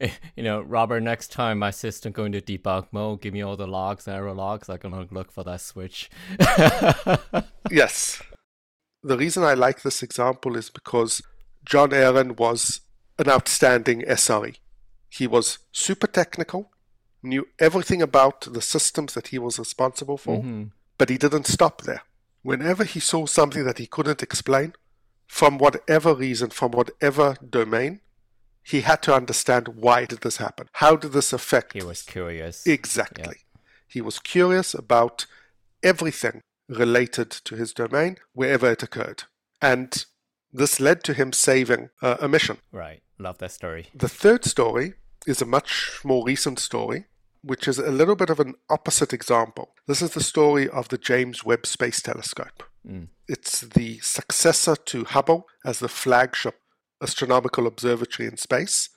you 0.36 0.42
know, 0.42 0.60
Robert, 0.60 1.00
next 1.00 1.32
time 1.32 1.58
my 1.58 1.70
system 1.70 2.12
going 2.12 2.32
to 2.32 2.42
debug 2.42 2.88
mode, 2.92 3.22
give 3.22 3.32
me 3.32 3.42
all 3.42 3.56
the 3.56 3.66
logs, 3.66 4.06
error 4.06 4.34
logs, 4.34 4.68
I'm 4.68 4.76
going 4.76 5.08
to 5.08 5.14
look 5.14 5.32
for 5.32 5.42
that 5.44 5.62
switch. 5.62 6.10
yes. 7.70 8.22
The 9.02 9.16
reason 9.16 9.44
I 9.44 9.54
like 9.54 9.82
this 9.82 10.02
example 10.02 10.56
is 10.56 10.68
because 10.68 11.22
John 11.64 11.94
Aaron 11.94 12.36
was 12.36 12.82
an 13.18 13.28
outstanding 13.30 14.02
SRE. 14.02 14.56
He 15.08 15.26
was 15.26 15.58
super 15.72 16.06
technical, 16.06 16.70
knew 17.22 17.48
everything 17.58 18.02
about 18.02 18.42
the 18.42 18.60
systems 18.60 19.14
that 19.14 19.28
he 19.28 19.38
was 19.38 19.58
responsible 19.58 20.18
for, 20.18 20.38
mm-hmm. 20.38 20.64
but 20.98 21.08
he 21.08 21.16
didn't 21.16 21.46
stop 21.46 21.82
there. 21.82 22.02
Whenever 22.42 22.84
he 22.84 23.00
saw 23.00 23.24
something 23.24 23.64
that 23.64 23.78
he 23.78 23.86
couldn't 23.86 24.22
explain, 24.22 24.74
from 25.26 25.58
whatever 25.58 26.14
reason, 26.14 26.50
from 26.50 26.72
whatever 26.72 27.36
domain, 27.48 28.00
he 28.62 28.80
had 28.80 29.02
to 29.02 29.14
understand 29.14 29.68
why 29.68 30.06
did 30.06 30.20
this 30.20 30.38
happen? 30.38 30.68
How 30.72 30.96
did 30.96 31.12
this 31.12 31.32
affect? 31.32 31.74
He 31.74 31.82
was 31.82 32.02
curious. 32.02 32.66
Exactly. 32.66 33.24
Yeah. 33.36 33.60
He 33.86 34.00
was 34.00 34.18
curious 34.18 34.74
about 34.74 35.26
everything 35.82 36.40
related 36.68 37.30
to 37.30 37.56
his 37.56 37.74
domain 37.74 38.16
wherever 38.32 38.70
it 38.70 38.82
occurred. 38.82 39.24
And 39.60 40.04
this 40.52 40.80
led 40.80 41.04
to 41.04 41.12
him 41.12 41.32
saving 41.32 41.90
uh, 42.00 42.16
a 42.20 42.28
mission. 42.28 42.58
Right. 42.72 43.02
Love 43.18 43.38
that 43.38 43.52
story. 43.52 43.88
The 43.94 44.08
third 44.08 44.44
story 44.44 44.94
is 45.26 45.42
a 45.42 45.46
much 45.46 46.00
more 46.04 46.24
recent 46.24 46.58
story, 46.58 47.06
which 47.42 47.68
is 47.68 47.78
a 47.78 47.90
little 47.90 48.16
bit 48.16 48.30
of 48.30 48.40
an 48.40 48.54
opposite 48.70 49.12
example. 49.12 49.74
This 49.86 50.00
is 50.00 50.10
the 50.10 50.22
story 50.22 50.68
of 50.68 50.88
the 50.88 50.98
James 50.98 51.44
Webb 51.44 51.66
Space 51.66 52.00
Telescope. 52.00 52.62
Mm. 52.86 53.08
It's 53.28 53.60
the 53.60 53.98
successor 54.00 54.76
to 54.76 55.04
Hubble 55.04 55.46
as 55.64 55.78
the 55.78 55.88
flagship 55.88 56.60
astronomical 57.02 57.66
observatory 57.66 58.28
in 58.28 58.36
space. 58.36 58.90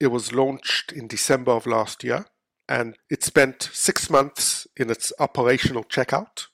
It 0.00 0.08
was 0.08 0.32
launched 0.32 0.92
in 0.92 1.06
December 1.08 1.52
of 1.52 1.66
last 1.66 2.04
year 2.04 2.26
and 2.68 2.96
it 3.10 3.22
spent 3.22 3.70
six 3.72 4.10
months 4.10 4.66
in 4.76 4.90
its 4.90 5.12
operational 5.18 5.84
checkout. 5.84 6.46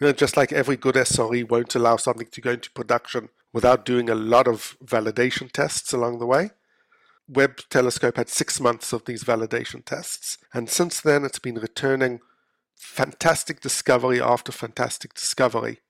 You 0.00 0.08
know, 0.08 0.12
just 0.12 0.36
like 0.36 0.52
every 0.52 0.76
good 0.76 0.94
SRE 0.94 1.48
won't 1.48 1.74
allow 1.74 1.96
something 1.96 2.28
to 2.32 2.40
go 2.40 2.52
into 2.52 2.70
production 2.70 3.28
without 3.52 3.84
doing 3.84 4.08
a 4.08 4.14
lot 4.14 4.46
of 4.46 4.76
validation 4.84 5.50
tests 5.50 5.92
along 5.92 6.18
the 6.18 6.26
way. 6.26 6.50
Webb 7.28 7.60
Telescope 7.70 8.16
had 8.16 8.28
six 8.28 8.60
months 8.60 8.92
of 8.92 9.04
these 9.04 9.22
validation 9.24 9.84
tests, 9.84 10.38
and 10.52 10.68
since 10.68 11.00
then 11.00 11.24
it's 11.24 11.38
been 11.38 11.56
returning 11.56 12.20
fantastic 12.76 13.60
discovery 13.60 14.20
after 14.20 14.50
fantastic 14.50 15.14
discovery 15.14 15.80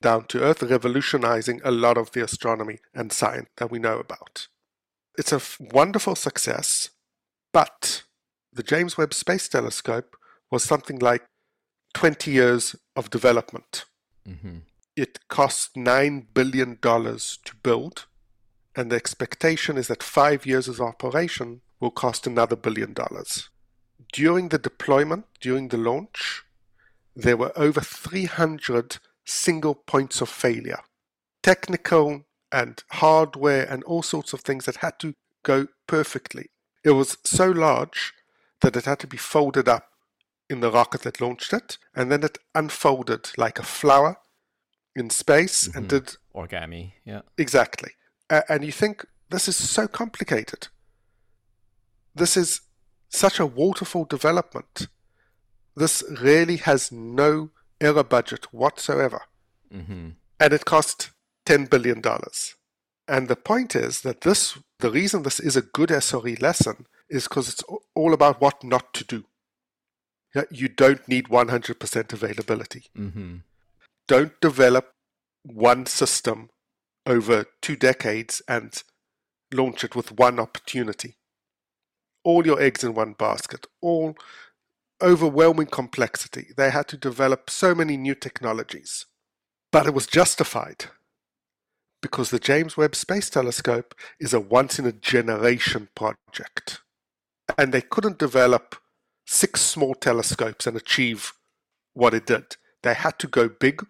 down 0.00 0.24
to 0.26 0.40
Earth, 0.42 0.62
revolutionizing 0.62 1.60
a 1.64 1.70
lot 1.70 1.98
of 1.98 2.12
the 2.12 2.22
astronomy 2.22 2.78
and 2.94 3.12
science 3.12 3.48
that 3.56 3.70
we 3.70 3.78
know 3.78 3.98
about. 3.98 4.48
It's 5.16 5.32
a 5.32 5.40
wonderful 5.60 6.14
success, 6.14 6.90
but 7.52 8.04
the 8.52 8.62
James 8.62 8.96
Webb 8.96 9.12
Space 9.14 9.48
Telescope 9.48 10.16
was 10.50 10.62
something 10.62 10.98
like 10.98 11.24
20 11.94 12.30
years 12.30 12.76
of 12.94 13.10
development. 13.10 13.84
Mm-hmm. 14.26 14.58
It 14.96 15.18
cost 15.28 15.74
$9 15.74 16.26
billion 16.32 16.76
to 16.80 17.56
build, 17.62 18.06
and 18.76 18.90
the 18.90 18.96
expectation 18.96 19.76
is 19.76 19.88
that 19.88 20.02
five 20.02 20.46
years 20.46 20.68
of 20.68 20.80
operation 20.80 21.60
will 21.80 21.90
cost 21.90 22.26
another 22.26 22.56
billion 22.56 22.92
dollars. 22.92 23.48
During 24.12 24.48
the 24.48 24.58
deployment, 24.58 25.26
during 25.40 25.68
the 25.68 25.76
launch, 25.76 26.44
there 27.14 27.36
were 27.36 27.52
over 27.56 27.80
300 27.80 28.98
single 29.28 29.74
points 29.74 30.20
of 30.20 30.28
failure. 30.28 30.80
Technical 31.42 32.24
and 32.50 32.82
hardware 32.92 33.64
and 33.70 33.84
all 33.84 34.02
sorts 34.02 34.32
of 34.32 34.40
things 34.40 34.64
that 34.64 34.76
had 34.76 34.98
to 35.00 35.14
go 35.42 35.66
perfectly. 35.86 36.50
It 36.84 36.92
was 36.92 37.18
so 37.24 37.50
large 37.50 38.12
that 38.60 38.76
it 38.76 38.86
had 38.86 38.98
to 39.00 39.06
be 39.06 39.16
folded 39.16 39.68
up 39.68 39.84
in 40.50 40.60
the 40.60 40.70
rocket 40.70 41.02
that 41.02 41.20
launched 41.20 41.52
it, 41.52 41.76
and 41.94 42.10
then 42.10 42.22
it 42.22 42.38
unfolded 42.54 43.30
like 43.36 43.58
a 43.58 43.62
flower 43.62 44.16
in 44.96 45.10
space 45.10 45.68
mm-hmm. 45.68 45.78
and 45.78 45.88
did 45.88 46.16
origami. 46.34 46.92
Yeah, 47.04 47.20
exactly. 47.36 47.92
Uh, 48.30 48.42
and 48.48 48.64
you 48.64 48.72
think 48.72 49.04
this 49.30 49.48
is 49.48 49.56
so 49.56 49.86
complicated. 49.86 50.68
This 52.14 52.36
is 52.36 52.62
such 53.10 53.38
a 53.38 53.46
waterfall 53.46 54.04
development. 54.04 54.88
This 55.76 56.02
really 56.20 56.56
has 56.56 56.90
no 56.90 57.50
error 57.80 58.04
budget 58.04 58.52
whatsoever. 58.52 59.22
Mm-hmm. 59.72 60.10
And 60.40 60.52
it 60.52 60.64
cost 60.64 61.10
$10 61.46 61.70
billion. 61.70 62.02
And 63.06 63.28
the 63.28 63.36
point 63.36 63.74
is 63.74 64.02
that 64.02 64.20
this, 64.20 64.58
the 64.80 64.90
reason 64.90 65.22
this 65.22 65.40
is 65.40 65.56
a 65.56 65.62
good 65.62 65.88
SRE 65.88 66.40
lesson 66.40 66.86
is 67.08 67.24
because 67.24 67.48
it's 67.48 67.64
all 67.94 68.12
about 68.12 68.40
what 68.40 68.62
not 68.62 68.92
to 68.94 69.04
do. 69.04 69.24
You 70.50 70.68
don't 70.68 71.06
need 71.08 71.28
100% 71.28 72.12
availability. 72.12 72.84
Mm-hmm. 72.96 73.36
Don't 74.06 74.40
develop 74.40 74.92
one 75.42 75.86
system 75.86 76.50
over 77.06 77.46
two 77.62 77.76
decades 77.76 78.42
and 78.46 78.82
launch 79.52 79.84
it 79.84 79.96
with 79.96 80.18
one 80.18 80.38
opportunity. 80.38 81.16
All 82.24 82.46
your 82.46 82.60
eggs 82.60 82.84
in 82.84 82.94
one 82.94 83.14
basket, 83.14 83.66
all 83.80 84.16
overwhelming 85.02 85.66
complexity. 85.66 86.48
They 86.56 86.70
had 86.70 86.88
to 86.88 86.96
develop 86.96 87.50
so 87.50 87.74
many 87.74 87.96
new 87.96 88.14
technologies. 88.14 89.06
But 89.70 89.86
it 89.86 89.94
was 89.94 90.06
justified 90.06 90.86
because 92.00 92.30
the 92.30 92.38
James 92.38 92.76
Webb 92.76 92.94
Space 92.94 93.28
Telescope 93.28 93.94
is 94.18 94.32
a 94.32 94.40
once 94.40 94.78
in 94.78 94.86
a 94.86 94.92
generation 94.92 95.88
project. 95.94 96.80
And 97.56 97.72
they 97.72 97.80
couldn't 97.80 98.18
develop 98.18 98.76
six 99.26 99.60
small 99.60 99.94
telescopes 99.94 100.66
and 100.66 100.76
achieve 100.76 101.32
what 101.92 102.14
it 102.14 102.26
did. 102.26 102.56
They 102.82 102.94
had 102.94 103.18
to 103.18 103.26
go 103.26 103.48
big, 103.48 103.84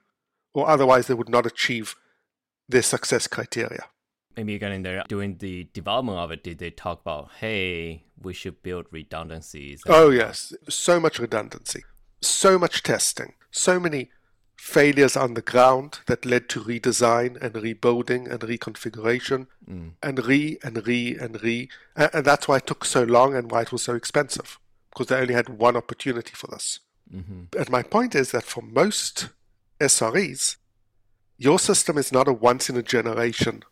or 0.55 0.69
otherwise 0.69 1.07
they 1.07 1.15
would 1.15 1.29
not 1.29 1.47
achieve 1.47 1.95
their 2.69 2.83
success 2.83 3.27
criteria 3.27 3.85
maybe 4.38 4.54
again 4.54 4.73
in 4.73 4.83
there. 4.83 5.02
During 5.09 5.38
the 5.38 5.68
development 5.73 6.18
of 6.18 6.30
it 6.30 6.45
did 6.45 6.59
they 6.59 6.71
talk 6.71 7.00
about 7.00 7.30
hey 7.40 8.04
we 8.21 8.33
should 8.33 8.62
build 8.62 8.87
redundancies 8.90 9.83
oh 9.87 10.11
yes. 10.11 10.54
So 10.68 11.00
much 11.00 11.18
redundancy. 11.18 11.83
So 12.21 12.59
much 12.59 12.83
testing. 12.83 13.35
So 13.50 13.78
many 13.80 14.11
failures 14.57 15.16
on 15.16 15.35
the 15.35 15.42
ground 15.42 16.00
that 16.07 16.25
led 16.25 16.49
to 16.49 16.61
redesign 16.61 17.40
and 17.40 17.54
rebuilding 17.54 18.28
and 18.28 18.40
reconfiguration 18.40 19.47
mm. 19.68 19.92
and 20.02 20.25
re 20.26 20.59
and 20.62 20.87
re 20.87 21.16
and 21.16 21.42
re. 21.42 21.68
And, 21.97 22.11
and, 22.12 22.25
that's 22.25 22.49
why 22.49 22.57
it 22.57 22.66
took 22.66 22.85
so 22.85 23.04
long 23.04 23.35
and 23.37 23.50
why 23.50 23.62
it 23.62 23.73
was 23.73 23.83
so 23.83 23.95
expensive 23.95 24.59
because 24.90 25.07
they 25.07 25.16
only 25.16 25.35
had 25.35 25.49
one 25.49 25.76
opportunity 25.76 26.33
for 26.35 26.49
this. 26.49 26.80
Mm-hmm. 27.14 27.59
and 27.59 27.71
my 27.71 27.83
point 27.83 28.14
is 28.14 28.33
that 28.33 28.45
for 28.45 28.61
most 28.61 29.30
sres 29.80 30.59
your 31.38 31.59
system 31.59 31.97
is 31.97 32.12
not 32.12 32.28
a 32.28 32.35
once 32.35 32.68
in 32.68 32.76
a 32.76 32.83
generation 32.83 33.62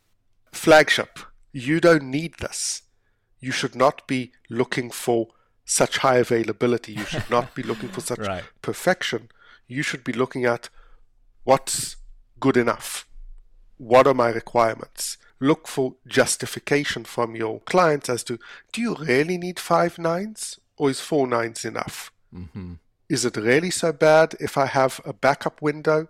flagship. 0.52 1.18
You 1.52 1.80
don't 1.80 2.04
need 2.04 2.34
this. 2.38 2.82
You 3.40 3.52
should 3.52 3.74
not 3.74 4.06
be 4.06 4.32
looking 4.48 4.90
for 4.90 5.28
such 5.64 5.98
high 5.98 6.18
availability. 6.18 6.92
You 6.92 7.04
should 7.04 7.28
not 7.30 7.54
be 7.54 7.62
looking 7.62 7.88
for 7.88 8.00
such 8.10 8.20
right. 8.20 8.44
perfection. 8.62 9.28
You 9.66 9.82
should 9.82 10.04
be 10.04 10.12
looking 10.12 10.44
at 10.44 10.68
what's 11.44 11.96
good 12.40 12.56
enough. 12.56 13.06
What 13.76 14.06
are 14.06 14.14
my 14.14 14.30
requirements? 14.30 15.18
Look 15.38 15.68
for 15.68 15.96
justification 16.06 17.04
from 17.04 17.36
your 17.36 17.60
clients 17.60 18.08
as 18.08 18.24
to 18.24 18.38
do 18.72 18.80
you 18.80 18.94
really 18.94 19.36
need 19.36 19.58
five 19.60 19.98
nines 19.98 20.58
or 20.76 20.88
is 20.88 21.00
four 21.00 21.26
nines 21.26 21.64
enough? 21.64 22.12
Mm-hmm. 22.34 22.74
Is 23.08 23.24
it 23.24 23.36
really 23.36 23.70
so 23.70 23.92
bad 23.92 24.34
if 24.40 24.56
I 24.56 24.66
have 24.66 25.00
a 25.04 25.12
backup 25.12 25.60
window? 25.60 26.08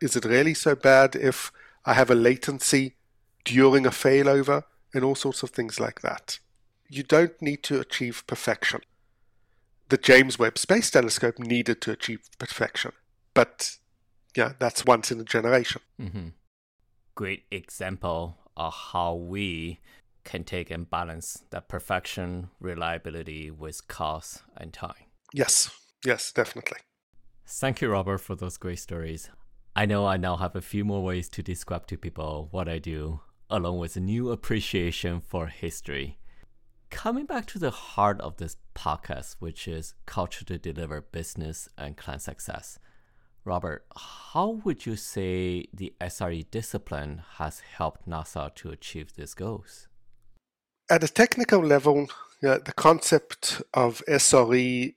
Is 0.00 0.16
it 0.16 0.24
really 0.24 0.54
so 0.54 0.74
bad 0.74 1.14
if 1.14 1.52
I 1.84 1.94
have 1.94 2.10
a 2.10 2.14
latency 2.14 2.94
during 3.44 3.86
a 3.86 3.90
failover, 3.90 4.64
and 4.94 5.04
all 5.04 5.14
sorts 5.14 5.42
of 5.42 5.50
things 5.50 5.80
like 5.80 6.00
that. 6.00 6.38
You 6.88 7.02
don't 7.02 7.40
need 7.42 7.62
to 7.64 7.80
achieve 7.80 8.24
perfection. 8.26 8.80
The 9.88 9.98
James 9.98 10.38
Webb 10.38 10.56
Space 10.56 10.90
Telescope 10.90 11.38
needed 11.38 11.80
to 11.82 11.92
achieve 11.92 12.20
perfection, 12.38 12.92
but 13.34 13.76
yeah, 14.36 14.52
that's 14.58 14.84
once 14.84 15.10
in 15.10 15.20
a 15.20 15.24
generation. 15.24 15.82
Mm-hmm. 16.00 16.28
Great 17.14 17.44
example 17.50 18.38
of 18.56 18.74
how 18.92 19.14
we 19.14 19.80
can 20.24 20.42
take 20.44 20.70
and 20.70 20.88
balance 20.88 21.44
that 21.50 21.68
perfection, 21.68 22.48
reliability 22.60 23.50
with 23.50 23.86
cost 23.88 24.42
and 24.56 24.72
time. 24.72 24.94
Yes, 25.32 25.70
yes, 26.04 26.32
definitely. 26.32 26.78
Thank 27.46 27.82
you, 27.82 27.90
Robert, 27.90 28.18
for 28.18 28.34
those 28.34 28.56
great 28.56 28.78
stories. 28.78 29.28
I 29.76 29.86
know 29.86 30.06
I 30.06 30.16
now 30.16 30.36
have 30.36 30.56
a 30.56 30.62
few 30.62 30.84
more 30.84 31.02
ways 31.02 31.28
to 31.30 31.42
describe 31.42 31.86
to 31.88 31.98
people 31.98 32.48
what 32.52 32.68
I 32.68 32.78
do 32.78 33.20
along 33.54 33.78
with 33.78 33.96
a 33.96 34.00
new 34.00 34.30
appreciation 34.30 35.20
for 35.20 35.46
history. 35.46 36.18
Coming 36.90 37.24
back 37.24 37.46
to 37.46 37.58
the 37.58 37.70
heart 37.70 38.20
of 38.20 38.36
this 38.36 38.56
podcast, 38.74 39.36
which 39.38 39.68
is 39.68 39.94
culture 40.06 40.44
to 40.46 40.58
deliver 40.58 41.00
business 41.00 41.68
and 41.78 41.96
client 41.96 42.22
success. 42.22 42.78
Robert, 43.44 43.86
how 43.96 44.60
would 44.64 44.86
you 44.86 44.96
say 44.96 45.66
the 45.72 45.92
SRE 46.00 46.50
discipline 46.50 47.22
has 47.38 47.60
helped 47.60 48.08
NASA 48.08 48.52
to 48.56 48.70
achieve 48.70 49.14
these 49.14 49.34
goals? 49.34 49.86
At 50.90 51.04
a 51.04 51.08
technical 51.08 51.60
level, 51.60 52.08
the 52.40 52.72
concept 52.76 53.62
of 53.72 54.02
SRE 54.08 54.94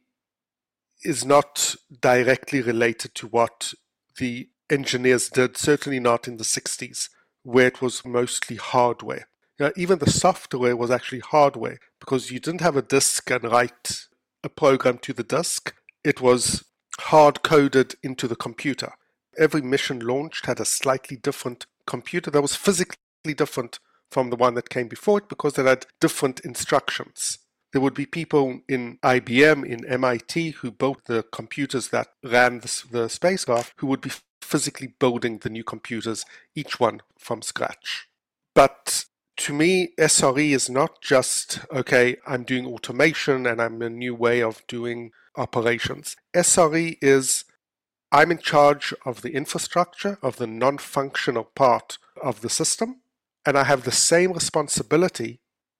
is 1.03 1.25
not 1.25 1.75
directly 2.01 2.61
related 2.61 3.13
to 3.15 3.27
what 3.27 3.73
the 4.17 4.49
engineers 4.69 5.29
did, 5.29 5.57
certainly 5.57 5.99
not 5.99 6.27
in 6.27 6.37
the 6.37 6.43
60s 6.43 7.09
where 7.47 7.67
it 7.67 7.81
was 7.81 8.05
mostly 8.05 8.57
hardware. 8.57 9.29
Even 9.77 9.99
the 9.99 10.11
software 10.11 10.75
was 10.75 10.91
actually 10.91 11.21
hardware 11.21 11.79
because 11.97 12.29
you 12.29 12.41
didn't 12.41 12.59
have 12.61 12.75
a 12.75 12.81
disk 12.81 13.31
and 13.31 13.45
write 13.45 14.07
a 14.43 14.49
program 14.49 14.97
to 14.97 15.13
the 15.13 15.23
disk. 15.23 15.73
It 16.03 16.19
was 16.19 16.65
hard 16.99 17.43
coded 17.43 17.95
into 18.03 18.27
the 18.27 18.35
computer. 18.35 18.91
Every 19.37 19.61
mission 19.61 19.99
launched 19.99 20.45
had 20.45 20.59
a 20.59 20.65
slightly 20.65 21.15
different 21.15 21.67
computer 21.85 22.29
that 22.31 22.41
was 22.41 22.55
physically 22.55 23.33
different 23.33 23.79
from 24.11 24.29
the 24.29 24.35
one 24.35 24.55
that 24.55 24.69
came 24.69 24.89
before 24.89 25.19
it 25.19 25.29
because 25.29 25.57
it 25.57 25.65
had 25.65 25.85
different 26.01 26.41
instructions. 26.41 27.39
there 27.71 27.81
would 27.81 27.93
be 27.93 28.05
people 28.05 28.61
in 28.67 28.97
IBM, 29.03 29.65
in 29.65 29.85
MIT, 29.85 30.51
who 30.51 30.71
built 30.71 31.05
the 31.05 31.23
computers 31.31 31.89
that 31.89 32.07
ran 32.23 32.59
the, 32.59 32.83
the 32.91 33.09
spacecraft, 33.09 33.73
who 33.77 33.87
would 33.87 34.01
be 34.01 34.11
physically 34.41 34.87
building 34.99 35.39
the 35.39 35.49
new 35.49 35.63
computers, 35.63 36.25
each 36.55 36.79
one 36.79 37.01
from 37.17 37.41
scratch. 37.41 38.07
But 38.53 39.05
to 39.37 39.53
me, 39.53 39.89
SRE 39.99 40.49
is 40.49 40.69
not 40.69 41.01
just, 41.01 41.59
okay, 41.71 42.17
I'm 42.25 42.43
doing 42.43 42.65
automation 42.65 43.45
and 43.45 43.61
I'm 43.61 43.81
a 43.81 43.89
new 43.89 44.15
way 44.15 44.41
of 44.41 44.65
doing 44.67 45.11
operations. 45.35 46.15
SRE 46.33 46.97
is, 47.01 47.45
I'm 48.11 48.31
in 48.31 48.39
charge 48.39 48.93
of 49.05 49.21
the 49.21 49.33
infrastructure, 49.33 50.17
of 50.21 50.37
the 50.37 50.47
non 50.47 50.79
functional 50.79 51.43
part 51.43 51.97
of 52.21 52.41
the 52.41 52.49
system, 52.49 53.01
and 53.45 53.57
I 53.57 53.63
have 53.65 53.83
the 53.83 53.91
same 53.91 54.33
responsibility 54.33 55.39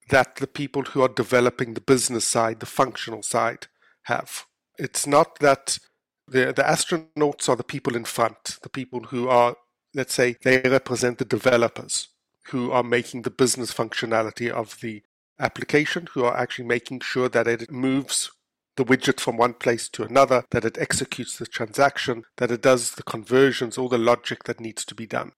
that 0.10 0.38
the 0.38 0.48
people 0.48 0.84
who 0.84 1.02
are 1.02 1.10
developing 1.10 1.74
the 1.74 1.82
business 1.82 2.26
side, 2.26 2.60
the 2.60 2.66
functional 2.66 3.24
side, 3.24 3.68
have. 4.04 4.46
It's 4.78 5.08
not 5.08 5.40
that 5.40 5.80
the, 6.28 6.54
the 6.54 6.64
astronauts 6.64 7.48
are 7.50 7.56
the 7.56 7.64
people 7.64 7.96
in 7.96 8.04
front, 8.04 8.58
the 8.62 8.70
people 8.70 9.02
who 9.06 9.30
are, 9.30 9.56
let's 9.94 10.14
say, 10.14 10.36
they 10.44 10.60
represent 10.62 11.18
the 11.18 11.26
developers 11.26 12.10
who 12.48 12.72
are 12.72 12.84
making 12.84 13.22
the 13.24 13.30
business 13.30 13.74
functionality 13.74 14.50
of 14.50 14.80
the 14.82 15.04
application, 15.40 16.08
who 16.14 16.24
are 16.24 16.38
actually 16.38 16.66
making 16.66 17.00
sure 17.00 17.30
that 17.30 17.48
it 17.48 17.72
moves 17.72 18.32
the 18.76 18.86
widget 18.86 19.20
from 19.20 19.38
one 19.38 19.54
place 19.54 19.90
to 19.90 20.04
another, 20.04 20.44
that 20.52 20.66
it 20.66 20.78
executes 20.78 21.38
the 21.38 21.48
transaction, 21.48 22.24
that 22.38 22.52
it 22.52 22.62
does 22.62 22.92
the 22.92 23.04
conversions, 23.04 23.78
all 23.78 23.90
the 23.90 23.98
logic 23.98 24.44
that 24.44 24.60
needs 24.60 24.86
to 24.86 24.96
be 24.96 25.08
done. 25.08 25.32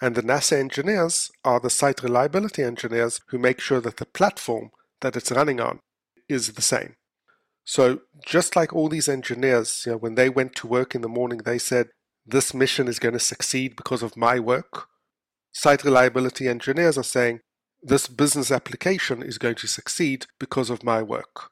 And 0.00 0.14
the 0.14 0.22
NASA 0.22 0.58
engineers 0.58 1.30
are 1.44 1.60
the 1.60 1.70
site 1.70 2.02
reliability 2.02 2.62
engineers 2.62 3.20
who 3.28 3.38
make 3.38 3.60
sure 3.60 3.80
that 3.80 3.96
the 3.98 4.06
platform 4.06 4.70
that 5.00 5.16
it's 5.16 5.30
running 5.30 5.60
on 5.60 5.80
is 6.28 6.52
the 6.52 6.62
same. 6.62 6.94
So 7.68 8.00
just 8.24 8.56
like 8.56 8.72
all 8.72 8.88
these 8.88 9.10
engineers, 9.10 9.82
you 9.84 9.92
know, 9.92 9.98
when 9.98 10.14
they 10.14 10.30
went 10.30 10.54
to 10.54 10.66
work 10.66 10.94
in 10.94 11.02
the 11.02 11.08
morning, 11.08 11.40
they 11.44 11.58
said, 11.58 11.90
this 12.24 12.54
mission 12.54 12.88
is 12.88 12.98
going 12.98 13.12
to 13.12 13.20
succeed 13.20 13.76
because 13.76 14.02
of 14.02 14.16
my 14.16 14.40
work. 14.40 14.88
Site 15.52 15.84
reliability 15.84 16.48
engineers 16.48 16.96
are 16.96 17.04
saying, 17.04 17.40
this 17.82 18.08
business 18.08 18.50
application 18.50 19.22
is 19.22 19.36
going 19.36 19.56
to 19.56 19.68
succeed 19.68 20.24
because 20.40 20.70
of 20.70 20.82
my 20.82 21.02
work. 21.02 21.50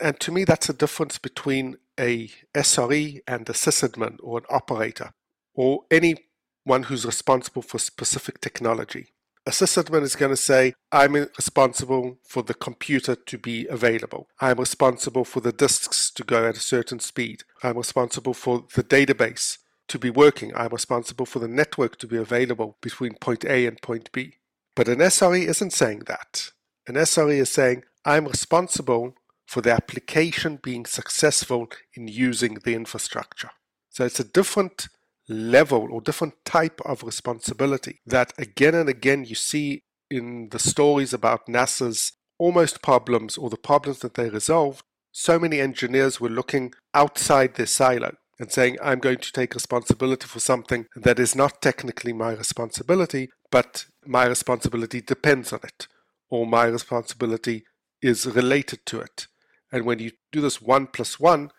And 0.00 0.18
to 0.20 0.32
me, 0.32 0.44
that's 0.44 0.70
a 0.70 0.72
difference 0.72 1.18
between 1.18 1.76
a 2.00 2.30
SRE 2.54 3.20
and 3.28 3.46
a 3.46 3.52
sysadmin 3.52 4.16
or 4.22 4.38
an 4.38 4.46
operator 4.48 5.12
or 5.54 5.84
anyone 5.90 6.84
who's 6.84 7.04
responsible 7.04 7.60
for 7.60 7.78
specific 7.78 8.40
technology. 8.40 9.08
A 9.44 9.50
sysadmin 9.50 10.02
is 10.02 10.14
going 10.14 10.30
to 10.30 10.36
say, 10.36 10.74
I'm 10.92 11.14
responsible 11.14 12.18
for 12.22 12.44
the 12.44 12.54
computer 12.54 13.16
to 13.16 13.38
be 13.38 13.66
available. 13.66 14.28
I'm 14.40 14.60
responsible 14.60 15.24
for 15.24 15.40
the 15.40 15.50
disks 15.50 16.12
to 16.12 16.22
go 16.22 16.48
at 16.48 16.56
a 16.56 16.60
certain 16.60 17.00
speed. 17.00 17.42
I'm 17.60 17.76
responsible 17.76 18.34
for 18.34 18.64
the 18.74 18.84
database 18.84 19.58
to 19.88 19.98
be 19.98 20.10
working. 20.10 20.54
I'm 20.54 20.70
responsible 20.70 21.26
for 21.26 21.40
the 21.40 21.48
network 21.48 21.98
to 21.98 22.06
be 22.06 22.18
available 22.18 22.76
between 22.80 23.14
point 23.14 23.44
A 23.44 23.66
and 23.66 23.82
point 23.82 24.12
B. 24.12 24.36
But 24.76 24.86
an 24.86 25.00
SRE 25.00 25.44
isn't 25.48 25.72
saying 25.72 26.04
that. 26.06 26.52
An 26.86 26.94
SRE 26.94 27.38
is 27.38 27.50
saying, 27.50 27.82
I'm 28.04 28.26
responsible 28.26 29.16
for 29.44 29.60
the 29.60 29.72
application 29.72 30.60
being 30.62 30.86
successful 30.86 31.68
in 31.94 32.06
using 32.06 32.58
the 32.64 32.74
infrastructure. 32.74 33.50
So 33.90 34.04
it's 34.04 34.20
a 34.20 34.24
different 34.24 34.88
level 35.28 35.88
or 35.90 36.00
different 36.00 36.34
type 36.44 36.80
of 36.84 37.02
responsibility 37.02 38.00
that 38.06 38.32
again 38.38 38.74
and 38.74 38.88
again 38.88 39.24
you 39.24 39.34
see 39.34 39.82
in 40.10 40.48
the 40.50 40.58
stories 40.58 41.14
about 41.14 41.46
NASA's 41.46 42.12
almost 42.38 42.82
problems 42.82 43.38
or 43.38 43.48
the 43.48 43.56
problems 43.56 44.00
that 44.00 44.14
they 44.14 44.28
resolved. 44.28 44.84
So 45.12 45.38
many 45.38 45.60
engineers 45.60 46.20
were 46.20 46.28
looking 46.28 46.72
outside 46.92 47.54
their 47.54 47.66
silo 47.66 48.16
and 48.38 48.50
saying, 48.50 48.78
I'm 48.82 48.98
going 48.98 49.18
to 49.18 49.32
take 49.32 49.54
responsibility 49.54 50.26
for 50.26 50.40
something 50.40 50.86
that 50.96 51.18
is 51.18 51.36
not 51.36 51.62
technically 51.62 52.12
my 52.12 52.32
responsibility, 52.32 53.30
but 53.50 53.86
my 54.04 54.24
responsibility 54.26 55.00
depends 55.00 55.52
on 55.52 55.60
it, 55.62 55.86
or 56.28 56.46
my 56.46 56.64
responsibility 56.64 57.64
is 58.00 58.26
related 58.26 58.84
to 58.86 59.00
it. 59.00 59.28
And 59.70 59.84
when 59.84 60.00
you 60.00 60.10
do 60.32 60.40
this 60.40 60.60
one 60.60 60.88
plus 60.88 61.20
one, 61.20 61.50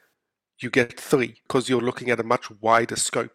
you 0.60 0.70
get 0.70 1.00
three 1.00 1.36
because 1.48 1.70
you're 1.70 1.82
looking 1.82 2.10
at 2.10 2.20
a 2.20 2.24
much 2.24 2.52
wider 2.62 2.96
scope 2.96 3.32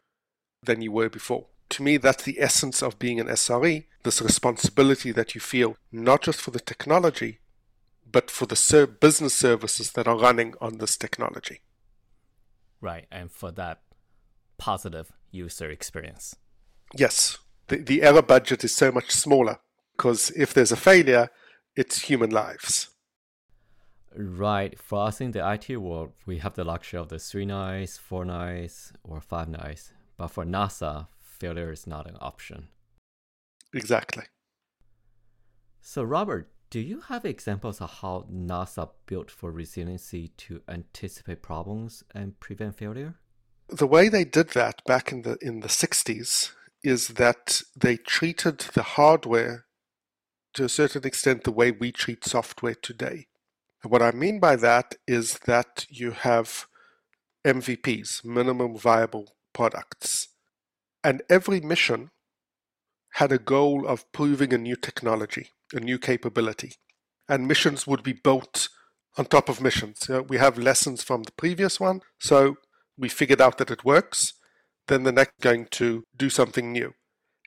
than 0.63 0.83
you 0.83 0.93
were 0.93 1.09
before. 1.09 1.47
To 1.71 1.83
me, 1.83 1.97
that's 1.97 2.25
the 2.25 2.41
essence 2.41 2.83
of 2.83 2.99
being 2.99 3.21
an 3.21 3.27
SRE 3.27 3.85
this 4.03 4.23
responsibility 4.23 5.13
that 5.13 5.35
you 5.35 5.41
feel 5.41 5.77
not 5.93 6.23
just 6.23 6.41
for 6.41 6.51
the 6.51 6.61
technology, 6.61 7.41
but 8.11 8.31
for 8.31 8.47
the 8.47 8.57
ser- 8.57 8.87
business 8.87 9.35
services 9.35 9.93
that 9.93 10.09
are 10.09 10.19
running 10.19 10.55
on 10.61 10.79
this 10.79 10.97
technology. 10.97 11.61
Right, 12.81 13.07
and 13.11 13.31
for 13.31 13.51
that 13.53 13.83
positive 14.57 15.13
user 15.31 15.69
experience. 15.69 16.37
Yes, 16.97 17.39
the, 17.67 17.77
the 17.77 18.03
error 18.03 18.23
budget 18.23 18.65
is 18.65 18.75
so 18.75 18.91
much 18.91 19.11
smaller 19.11 19.59
because 19.97 20.31
if 20.31 20.55
there's 20.55 20.73
a 20.73 20.77
failure, 20.77 21.29
it's 21.77 22.03
human 22.03 22.31
lives. 22.31 22.89
Right. 24.17 24.77
For 24.81 25.07
us 25.07 25.21
in 25.21 25.33
the 25.33 25.49
IT 25.53 25.77
world, 25.77 26.13
we 26.25 26.39
have 26.39 26.55
the 26.55 26.65
luxury 26.65 26.99
of 26.99 27.09
the 27.09 27.19
three 27.19 27.45
nines, 27.45 27.99
four 27.99 28.25
nines, 28.25 28.93
or 29.05 29.21
five 29.21 29.49
nines. 29.49 29.93
But 30.19 30.29
for 30.29 30.45
NASA, 30.45 31.07
failure 31.23 31.73
is 31.73 31.87
not 31.87 32.09
an 32.09 32.19
option. 32.21 32.69
Exactly. 33.73 34.25
So, 35.81 36.03
Robert, 36.03 36.51
do 36.71 36.81
you 36.81 37.01
have 37.03 37.25
examples 37.25 37.81
of 37.81 37.91
how 38.03 38.27
NASA 38.31 38.91
built 39.07 39.31
for 39.31 39.51
resiliency 39.51 40.29
to 40.37 40.61
anticipate 40.69 41.41
problems 41.41 42.03
and 42.15 42.39
prevent 42.41 42.77
failure? 42.77 43.15
The 43.69 43.87
way 43.87 44.09
they 44.09 44.25
did 44.25 44.51
that 44.51 44.85
back 44.85 45.13
in 45.13 45.23
the 45.23 45.39
in 45.41 45.61
the 45.61 45.69
60s 45.69 46.53
is 46.83 47.09
that 47.09 47.63
they 47.77 47.97
treated 47.97 48.59
the 48.75 48.83
hardware 48.83 49.67
to 50.55 50.65
a 50.65 50.69
certain 50.69 51.07
extent 51.07 51.45
the 51.45 51.53
way 51.53 51.71
we 51.71 51.93
treat 51.93 52.25
software 52.25 52.75
today. 52.75 53.29
And 53.83 53.93
what 53.93 54.03
I 54.03 54.11
mean 54.11 54.41
by 54.41 54.57
that 54.57 54.95
is 55.07 55.39
that 55.47 55.87
you 55.89 56.11
have 56.11 56.67
MVPs, 57.45 58.25
minimum 58.25 58.77
viable 58.77 59.38
products. 59.53 60.29
And 61.05 61.23
every 61.29 61.61
mission 61.61 62.11
had 63.13 63.33
a 63.33 63.39
goal 63.39 63.87
of 63.87 64.11
proving 64.13 64.53
a 64.53 64.59
new 64.59 64.77
technology, 64.77 65.51
a 65.73 65.81
new 65.81 65.99
capability. 65.99 66.75
And 67.29 67.49
missions 67.49 67.87
would 67.87 68.03
be 68.03 68.13
built 68.13 68.69
on 69.17 69.27
top 69.27 69.49
of 69.49 69.61
missions. 69.61 70.09
Know, 70.09 70.23
we 70.23 70.39
have 70.39 70.59
lessons 70.59 71.03
from 71.03 71.25
the 71.25 71.33
previous 71.33 71.81
one, 71.81 72.01
so 72.19 72.57
we 72.97 73.09
figured 73.09 73.41
out 73.41 73.59
that 73.59 73.71
it 73.71 73.85
works. 73.85 74.35
Then 74.87 75.03
the 75.03 75.13
next 75.13 75.35
going 75.41 75.67
to 75.73 76.05
do 76.17 76.31
something 76.31 76.73
new. 76.73 76.95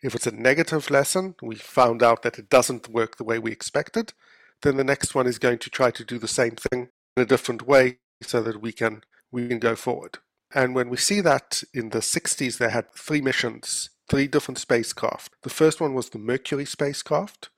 If 0.03 0.15
it's 0.15 0.27
a 0.27 0.31
negative 0.31 0.89
lesson, 0.89 1.35
we 1.41 1.55
found 1.55 2.01
out 2.01 2.23
that 2.23 2.39
it 2.39 2.49
doesn't 2.49 2.89
work 2.89 3.17
the 3.17 3.23
way 3.23 3.39
we 3.39 3.51
expected. 3.51 4.13
Then 4.61 4.77
the 4.77 4.83
next 4.83 5.15
one 5.15 5.27
is 5.27 5.39
going 5.39 5.59
to 5.59 5.69
try 5.69 5.91
to 5.91 6.03
do 6.03 6.19
the 6.19 6.27
same 6.27 6.55
thing 6.55 6.89
in 7.15 7.23
a 7.23 7.25
different 7.25 7.67
way 7.67 7.97
so 8.21 8.41
that 8.41 8.61
we 8.61 8.71
can 8.71 9.03
we 9.31 9.47
can 9.47 9.59
go 9.59 9.75
forward. 9.75 10.19
And 10.53 10.75
when 10.75 10.89
we 10.89 10.97
see 10.97 11.21
that 11.21 11.63
in 11.73 11.89
the 11.89 11.99
60s, 11.99 12.57
they 12.57 12.69
had 12.69 12.93
three 12.93 13.21
missions, 13.21 13.89
three 14.09 14.27
different 14.27 14.57
spacecraft. 14.57 15.33
The 15.43 15.49
first 15.49 15.79
one 15.79 15.93
was 15.93 16.09
the 16.09 16.19
Mercury 16.19 16.65
spacecraft, 16.65 17.49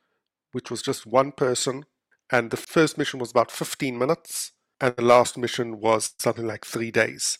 which 0.51 0.69
was 0.69 0.81
just 0.81 1.05
one 1.05 1.31
person. 1.31 1.85
And 2.31 2.51
the 2.51 2.57
first 2.57 2.97
mission 2.97 3.19
was 3.19 3.31
about 3.31 3.51
15 3.51 3.97
minutes. 3.97 4.51
And 4.79 4.95
the 4.95 5.03
last 5.03 5.37
mission 5.37 5.79
was 5.79 6.13
something 6.19 6.45
like 6.45 6.65
three 6.65 6.91
days. 6.91 7.39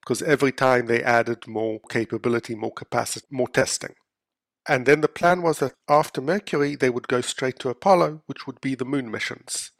Because 0.00 0.22
every 0.22 0.52
time 0.52 0.86
they 0.86 1.02
added 1.02 1.46
more 1.46 1.80
capability, 1.90 2.54
more 2.54 2.72
capacity, 2.72 3.26
more 3.30 3.48
testing. 3.48 3.94
And 4.68 4.86
then 4.86 5.00
the 5.00 5.08
plan 5.08 5.42
was 5.42 5.58
that 5.58 5.74
after 5.88 6.20
Mercury, 6.20 6.76
they 6.76 6.90
would 6.90 7.08
go 7.08 7.20
straight 7.20 7.58
to 7.60 7.68
Apollo, 7.68 8.22
which 8.26 8.46
would 8.46 8.60
be 8.60 8.74
the 8.74 8.84
moon 8.84 9.10
missions. 9.10 9.72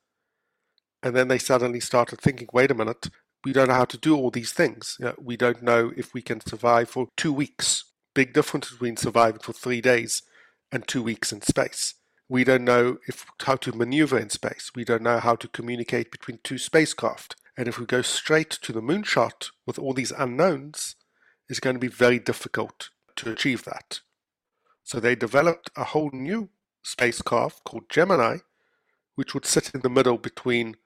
And 1.03 1.17
then 1.17 1.29
they 1.29 1.39
suddenly 1.39 1.81
started 1.81 2.21
thinking, 2.21 2.49
wait 2.53 2.71
a 2.71 2.75
minute, 2.75 3.09
we 3.45 3.53
don't 3.53 3.69
know 3.69 3.75
how 3.75 3.85
to 3.85 3.99
do 3.99 4.17
all 4.17 4.31
these 4.31 4.53
things. 4.53 4.97
You 4.99 5.07
know, 5.07 5.15
we 5.19 5.37
don't 5.37 5.63
know 5.63 5.93
if 5.97 6.15
we 6.15 6.23
can 6.23 6.41
survive 6.41 6.91
for 6.91 7.09
two 7.17 7.33
weeks. 7.33 7.85
Big 8.15 8.33
difference 8.33 8.71
between 8.71 8.97
surviving 8.97 9.41
for 9.41 9.53
three 9.53 9.81
days 9.81 10.23
and 10.71 10.87
two 10.87 11.03
weeks 11.03 11.33
in 11.33 11.43
space. 11.43 11.95
We 12.29 12.45
don't 12.45 12.65
know 12.65 12.99
if 13.09 13.27
how 13.43 13.57
to 13.57 13.77
maneuver 13.77 14.19
in 14.19 14.31
space. 14.31 14.71
We 14.75 14.85
don't 14.85 15.03
know 15.03 15.19
how 15.19 15.35
to 15.37 15.49
communicate 15.49 16.11
between 16.11 16.39
two 16.43 16.59
spacecraft. 16.59 17.37
And 17.57 17.69
if 17.69 17.79
we 17.79 17.85
go 17.85 18.01
straight 18.01 18.51
to 18.51 18.73
the 18.73 18.81
moonshot 18.81 19.51
with 19.67 19.79
all 19.79 19.93
these 19.93 20.13
unknowns, 20.13 20.97
it's 21.49 21.61
going 21.61 21.77
to 21.77 21.81
be 21.81 21.89
very 21.89 22.19
difficult 22.19 22.89
to 23.17 23.31
achieve 23.31 23.65
that. 23.65 24.01
So 24.83 24.99
they 24.99 25.15
developed 25.15 25.71
a 25.77 25.85
whole 25.85 26.11
new 26.13 26.49
spacecraft 26.83 27.65
called 27.65 27.91
Gemini, 27.91 28.39
which 29.15 29.35
would 29.35 29.45
sit 29.45 29.71
in 29.75 29.83
the 29.83 29.91
middle 29.91 30.17
between 30.17 30.77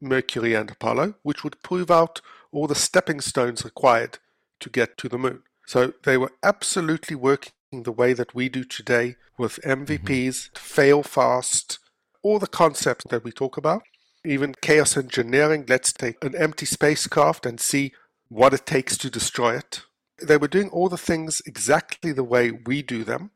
Mercury 0.00 0.54
and 0.54 0.70
Apollo, 0.70 1.14
which 1.22 1.44
would 1.44 1.62
prove 1.62 1.90
out 1.90 2.20
all 2.52 2.66
the 2.66 2.74
stepping 2.74 3.20
stones 3.20 3.64
required 3.64 4.18
to 4.60 4.70
get 4.70 4.96
to 4.98 5.08
the 5.08 5.18
moon. 5.18 5.42
So 5.66 5.92
they 6.04 6.16
were 6.16 6.32
absolutely 6.42 7.16
working 7.16 7.52
the 7.72 7.92
way 7.92 8.12
that 8.12 8.34
we 8.34 8.48
do 8.48 8.64
today 8.64 9.16
with 9.38 9.60
MVPs, 9.64 10.00
mm-hmm. 10.02 10.56
fail 10.56 11.02
fast, 11.02 11.78
all 12.22 12.38
the 12.38 12.46
concepts 12.46 13.04
that 13.10 13.24
we 13.24 13.32
talk 13.32 13.56
about. 13.56 13.82
even 14.24 14.54
chaos 14.60 14.96
engineering. 14.96 15.64
Let's 15.66 15.92
take 15.92 16.22
an 16.22 16.36
empty 16.36 16.66
spacecraft 16.66 17.46
and 17.46 17.58
see 17.58 17.92
what 18.28 18.52
it 18.52 18.66
takes 18.66 18.98
to 18.98 19.10
destroy 19.10 19.56
it. 19.56 19.82
They 20.22 20.36
were 20.36 20.48
doing 20.48 20.68
all 20.68 20.88
the 20.90 20.98
things 20.98 21.40
exactly 21.46 22.12
the 22.12 22.24
way 22.24 22.50
we 22.50 22.82
do 22.82 23.02
them, 23.04 23.30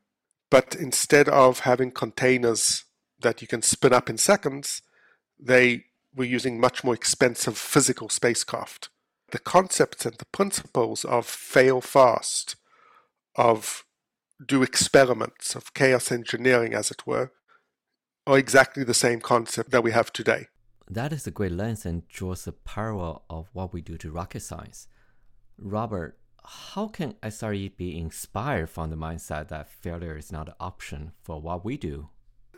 but 0.51 0.75
instead 0.75 1.27
of 1.27 1.61
having 1.61 1.91
containers 1.91 2.85
that 3.19 3.41
you 3.41 3.47
can 3.47 3.63
spin 3.63 3.93
up 3.93 4.09
in 4.09 4.17
seconds, 4.17 4.83
they 5.39 5.85
were 6.15 6.25
using 6.25 6.59
much 6.59 6.83
more 6.83 6.93
expensive 6.93 7.57
physical 7.57 8.09
spacecraft. 8.09 8.89
The 9.31 9.39
concepts 9.39 10.05
and 10.05 10.15
the 10.17 10.25
principles 10.25 11.03
of 11.03 11.25
fail 11.25 11.81
fast, 11.81 12.55
of 13.35 13.85
do 14.45 14.63
experiments, 14.63 15.55
of 15.55 15.73
chaos 15.73 16.11
engineering, 16.11 16.73
as 16.73 16.91
it 16.91 17.05
were, 17.05 17.31
are 18.27 18.37
exactly 18.37 18.83
the 18.83 18.93
same 18.93 19.19
concept 19.19 19.71
that 19.71 19.83
we 19.83 19.91
have 19.91 20.11
today. 20.13 20.47
That 20.89 21.11
is 21.11 21.25
a 21.25 21.31
great 21.31 21.51
lens 21.51 21.85
and 21.85 22.07
draws 22.07 22.47
a 22.47 22.51
parallel 22.51 23.23
of 23.29 23.49
what 23.53 23.73
we 23.73 23.81
do 23.81 23.97
to 23.97 24.11
rocket 24.11 24.41
science. 24.41 24.87
Robert, 25.57 26.17
how 26.43 26.87
can 26.87 27.13
SRE 27.23 27.75
be 27.75 27.97
inspired 27.97 28.69
from 28.69 28.91
the 28.91 28.95
mindset 28.95 29.47
that 29.47 29.69
failure 29.69 30.17
is 30.17 30.31
not 30.31 30.47
an 30.47 30.53
option 30.59 31.11
for 31.23 31.41
what 31.41 31.65
we 31.65 31.77
do? 31.77 32.09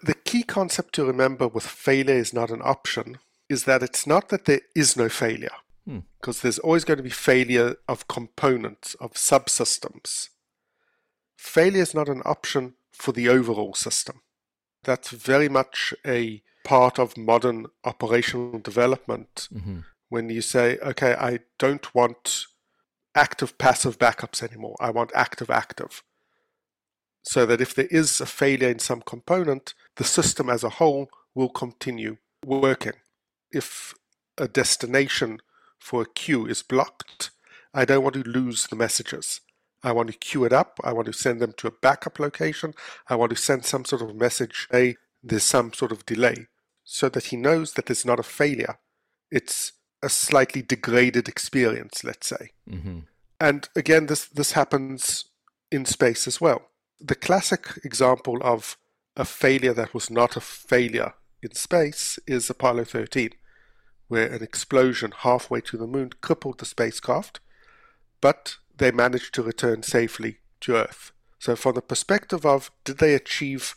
The 0.04 0.16
key 0.16 0.44
concept 0.44 0.94
to 0.96 1.06
remember 1.06 1.48
with 1.48 1.66
failure 1.66 2.16
is 2.16 2.34
not 2.34 2.50
an 2.50 2.62
option 2.64 3.18
is 3.50 3.64
that 3.64 3.84
it's 3.84 4.06
not 4.06 4.30
that 4.30 4.46
there 4.46 4.62
is 4.76 4.98
no 4.98 5.10
failure, 5.10 5.56
because 6.20 6.42
hmm. 6.42 6.46
there's 6.46 6.60
always 6.60 6.84
going 6.84 6.98
to 6.98 7.04
be 7.04 7.10
failure 7.10 7.76
of 7.88 8.08
components, 8.08 8.96
of 9.00 9.14
subsystems. 9.14 10.30
Failure 11.38 11.82
is 11.82 11.94
not 11.94 12.10
an 12.10 12.22
option 12.26 12.74
for 12.92 13.12
the 13.12 13.30
overall 13.30 13.74
system. 13.74 14.22
That's 14.84 15.10
very 15.10 15.50
much 15.50 15.94
a 16.06 16.42
part 16.64 17.00
of 17.00 17.18
modern 17.18 17.68
operational 17.86 18.60
development 18.60 19.48
mm-hmm. 19.54 19.80
when 20.10 20.30
you 20.30 20.42
say, 20.42 20.78
okay, 20.80 21.14
I 21.14 21.40
don't 21.60 21.94
want 21.96 22.46
active 23.16 23.58
passive 23.58 23.98
backups 23.98 24.44
anymore. 24.44 24.76
I 24.80 24.92
want 24.92 25.12
active 25.16 25.50
active. 25.50 26.04
So 27.24 27.46
that 27.46 27.62
if 27.62 27.74
there 27.74 27.88
is 27.88 28.22
a 28.22 28.26
failure 28.26 28.70
in 28.70 28.80
some 28.80 29.02
component, 29.02 29.74
the 29.96 30.04
system 30.04 30.50
as 30.50 30.64
a 30.64 30.70
whole 30.70 31.10
will 31.36 31.50
continue 31.50 32.18
working. 32.46 32.94
If 33.58 33.96
a 34.38 34.48
destination 34.48 35.40
for 35.80 36.04
a 36.04 36.06
queue 36.06 36.46
is 36.46 36.62
blocked, 36.62 37.32
I 37.74 37.86
don't 37.86 38.04
want 38.04 38.16
to 38.16 38.24
lose 38.24 38.68
the 38.68 38.76
messages. 38.76 39.42
I 39.84 39.92
want 39.92 40.12
to 40.12 40.18
queue 40.18 40.46
it 40.46 40.54
up. 40.54 40.80
I 40.84 40.92
want 40.94 41.08
to 41.08 41.14
send 41.14 41.40
them 41.40 41.54
to 41.58 41.68
a 41.68 41.72
backup 41.72 42.20
location. 42.20 42.74
I 43.08 43.16
want 43.16 43.32
to 43.32 43.36
send 43.36 43.66
some 43.66 43.86
sort 43.86 44.02
of 44.02 44.16
message, 44.16 44.68
hey, 44.72 44.98
there's 45.24 45.44
some 45.44 45.74
sort 45.74 45.92
of 45.92 46.06
delay, 46.06 46.48
so 46.84 47.10
that 47.10 47.26
he 47.26 47.38
knows 47.38 47.74
that 47.74 47.90
it's 47.90 48.06
not 48.06 48.20
a 48.20 48.24
failure. 48.24 48.78
It's 49.32 49.74
a 50.02 50.10
slightly 50.10 50.62
degraded 50.62 51.28
experience, 51.28 52.04
let's 52.04 52.28
say. 52.28 52.52
Mm-hmm. 52.70 53.00
And 53.40 53.70
again, 53.76 54.08
this, 54.08 54.26
this 54.26 54.54
happens 54.54 55.26
in 55.72 55.86
space 55.86 56.28
as 56.28 56.40
well. 56.42 56.70
The 57.00 57.16
classic 57.16 57.80
example 57.84 58.40
of 58.42 58.78
a 59.16 59.26
failure 59.26 59.74
that 59.74 59.94
was 59.94 60.10
not 60.10 60.36
a 60.36 60.42
failure 60.42 61.14
in 61.42 61.54
space 61.54 62.20
is 62.26 62.50
Apollo 62.50 62.86
13, 62.86 63.32
where 64.08 64.32
an 64.32 64.44
explosion 64.44 65.14
halfway 65.20 65.62
to 65.62 65.78
the 65.78 65.88
moon 65.88 66.12
crippled 66.22 66.60
the 66.60 66.66
spacecraft, 66.66 67.40
but 68.22 68.58
they 68.76 68.92
managed 68.92 69.34
to 69.34 69.44
return 69.44 69.84
safely 69.84 70.38
to 70.62 70.76
Earth. 70.76 71.12
So, 71.40 71.56
from 71.56 71.76
the 71.76 71.82
perspective 71.82 72.46
of 72.46 72.72
did 72.84 72.98
they 72.98 73.14
achieve 73.14 73.76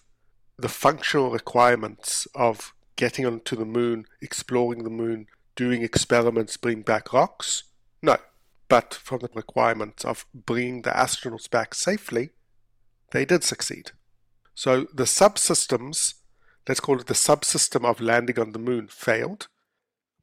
the 0.57 0.69
functional 0.69 1.31
requirements 1.31 2.27
of 2.35 2.75
getting 2.97 3.27
onto 3.27 3.57
the 3.57 3.65
moon, 3.65 4.07
exploring 4.21 4.85
the 4.85 4.91
moon, 4.91 5.27
doing 5.57 5.83
experiments, 5.83 6.57
bring 6.57 6.83
back 6.83 7.13
rocks? 7.13 7.65
No. 8.03 8.17
But 8.69 8.95
from 8.95 9.21
the 9.21 9.31
requirements 9.35 10.05
of 10.05 10.27
bringing 10.33 10.83
the 10.83 10.91
astronauts 10.91 11.51
back 11.51 11.75
safely, 11.75 12.31
they 13.11 13.25
did 13.25 13.43
succeed. 13.43 13.93
So 14.55 14.87
the 14.95 15.05
subsystems, 15.05 16.15
let's 16.69 16.81
call 16.81 17.01
it 17.01 17.07
the 17.07 17.15
subsystem 17.15 17.85
of 17.85 18.01
landing 18.01 18.39
on 18.39 18.53
the 18.53 18.59
moon, 18.59 18.89
failed, 18.89 19.49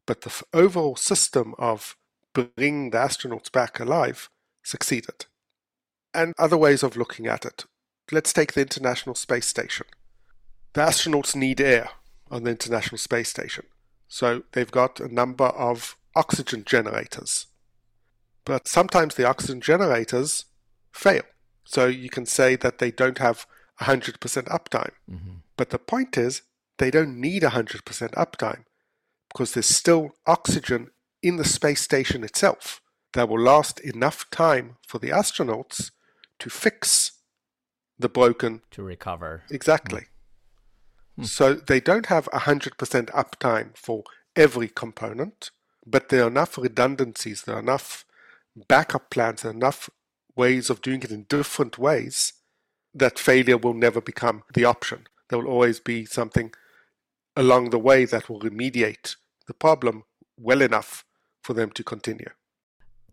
but 0.08 0.22
the 0.22 0.44
overall 0.54 0.96
system 0.96 1.54
of 1.60 1.96
bringing 2.34 2.90
the 2.90 2.98
astronauts 2.98 3.52
back 3.52 3.80
alive 3.80 4.30
succeeded. 4.64 5.26
And 6.14 6.34
other 6.40 6.58
ways 6.58 6.82
of 6.82 6.98
looking 6.98 7.28
at 7.28 7.46
it. 7.46 7.66
Let's 8.12 8.34
take 8.34 8.54
the 8.54 8.62
International 8.62 9.14
Space 9.14 9.46
Station. 9.46 9.86
The 10.74 10.82
astronauts 10.82 11.36
need 11.36 11.62
air 11.62 11.90
on 12.32 12.44
the 12.44 12.52
International 12.52 12.98
Space 12.98 13.30
Station, 13.30 13.66
so 14.08 14.44
they've 14.54 14.72
got 14.72 15.00
a 15.00 15.14
number 15.14 15.46
of 15.46 15.98
oxygen 16.16 16.64
generators. 16.66 17.48
But 18.46 18.68
sometimes 18.68 19.16
the 19.16 19.28
oxygen 19.28 19.62
generators 19.62 20.46
fail. 20.92 21.24
So 21.66 21.86
you 21.88 22.10
can 22.10 22.26
say 22.26 22.56
that 22.56 22.78
they 22.78 22.92
don't 22.92 23.18
have 23.18 23.46
100% 23.82 24.18
uptime. 24.20 24.92
Mm-hmm. 25.12 25.36
But 25.58 25.72
the 25.72 25.80
point 25.80 26.18
is, 26.18 26.44
they 26.78 26.90
don't 26.90 27.20
need 27.20 27.44
100% 27.44 27.82
uptime 28.14 28.64
because 29.30 29.54
there's 29.54 29.68
still 29.68 30.16
oxygen 30.26 30.92
in 31.22 31.38
the 31.38 31.46
space 31.46 31.82
station 31.82 32.24
itself 32.24 32.82
that 33.14 33.30
will 33.30 33.40
last 33.40 33.80
enough 33.80 34.30
time 34.30 34.78
for 34.88 35.00
the 35.00 35.10
astronauts 35.10 35.92
to 36.40 36.50
fix 36.50 37.14
the 37.98 38.10
broken. 38.10 38.62
To 38.72 38.84
recover. 38.84 39.44
Exactly. 39.50 40.06
Mm. 41.20 41.26
So 41.26 41.54
they 41.56 41.80
don't 41.80 42.08
have 42.08 42.30
100% 42.32 42.78
uptime 43.10 43.76
for 43.76 44.04
every 44.36 44.68
component, 44.68 45.52
but 45.86 46.10
there 46.10 46.24
are 46.24 46.28
enough 46.28 46.58
redundancies, 46.58 47.44
there 47.44 47.56
are 47.56 47.60
enough 47.60 48.06
backup 48.68 49.10
plans, 49.10 49.42
there 49.42 49.52
are 49.52 49.56
enough 49.56 49.90
ways 50.36 50.70
of 50.70 50.82
doing 50.82 51.02
it 51.02 51.12
in 51.12 51.24
different 51.24 51.78
ways 51.78 52.34
that 52.94 53.20
failure 53.20 53.58
will 53.58 53.74
never 53.74 54.00
become 54.00 54.44
the 54.54 54.66
option. 54.66 55.08
There 55.30 55.40
will 55.40 55.52
always 55.52 55.80
be 55.80 56.06
something 56.06 56.54
along 57.38 57.70
the 57.70 57.80
way 57.80 58.04
that 58.04 58.28
will 58.28 58.40
remediate 58.42 59.16
the 59.46 59.54
problem 59.54 60.04
well 60.38 60.62
enough 60.62 61.06
for 61.44 61.54
them 61.54 61.70
to 61.72 61.84
continue. 61.84 62.32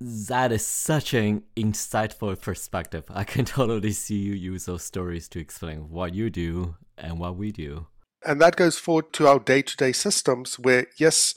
That 0.01 0.51
is 0.51 0.67
such 0.67 1.15
an 1.15 1.45
insightful 1.57 2.41
perspective. 2.41 3.05
I 3.11 3.25
can 3.25 3.45
totally 3.59 3.93
see 3.93 4.17
you 4.17 4.33
use 4.33 4.65
those 4.65 4.83
stories 4.83 5.29
to 5.29 5.39
explain 5.39 5.91
what 5.91 6.15
you 6.15 6.31
do 6.31 6.77
and 6.97 7.21
what 7.21 7.37
we 7.37 7.53
do. 7.53 7.87
And 8.27 8.41
that 8.41 8.57
goes 8.57 8.79
forward 8.79 9.13
to 9.15 9.29
our 9.29 9.39
day 9.39 9.61
to 9.61 9.77
day 9.77 9.93
systems 9.93 10.59
where, 10.59 10.87
yes, 10.99 11.35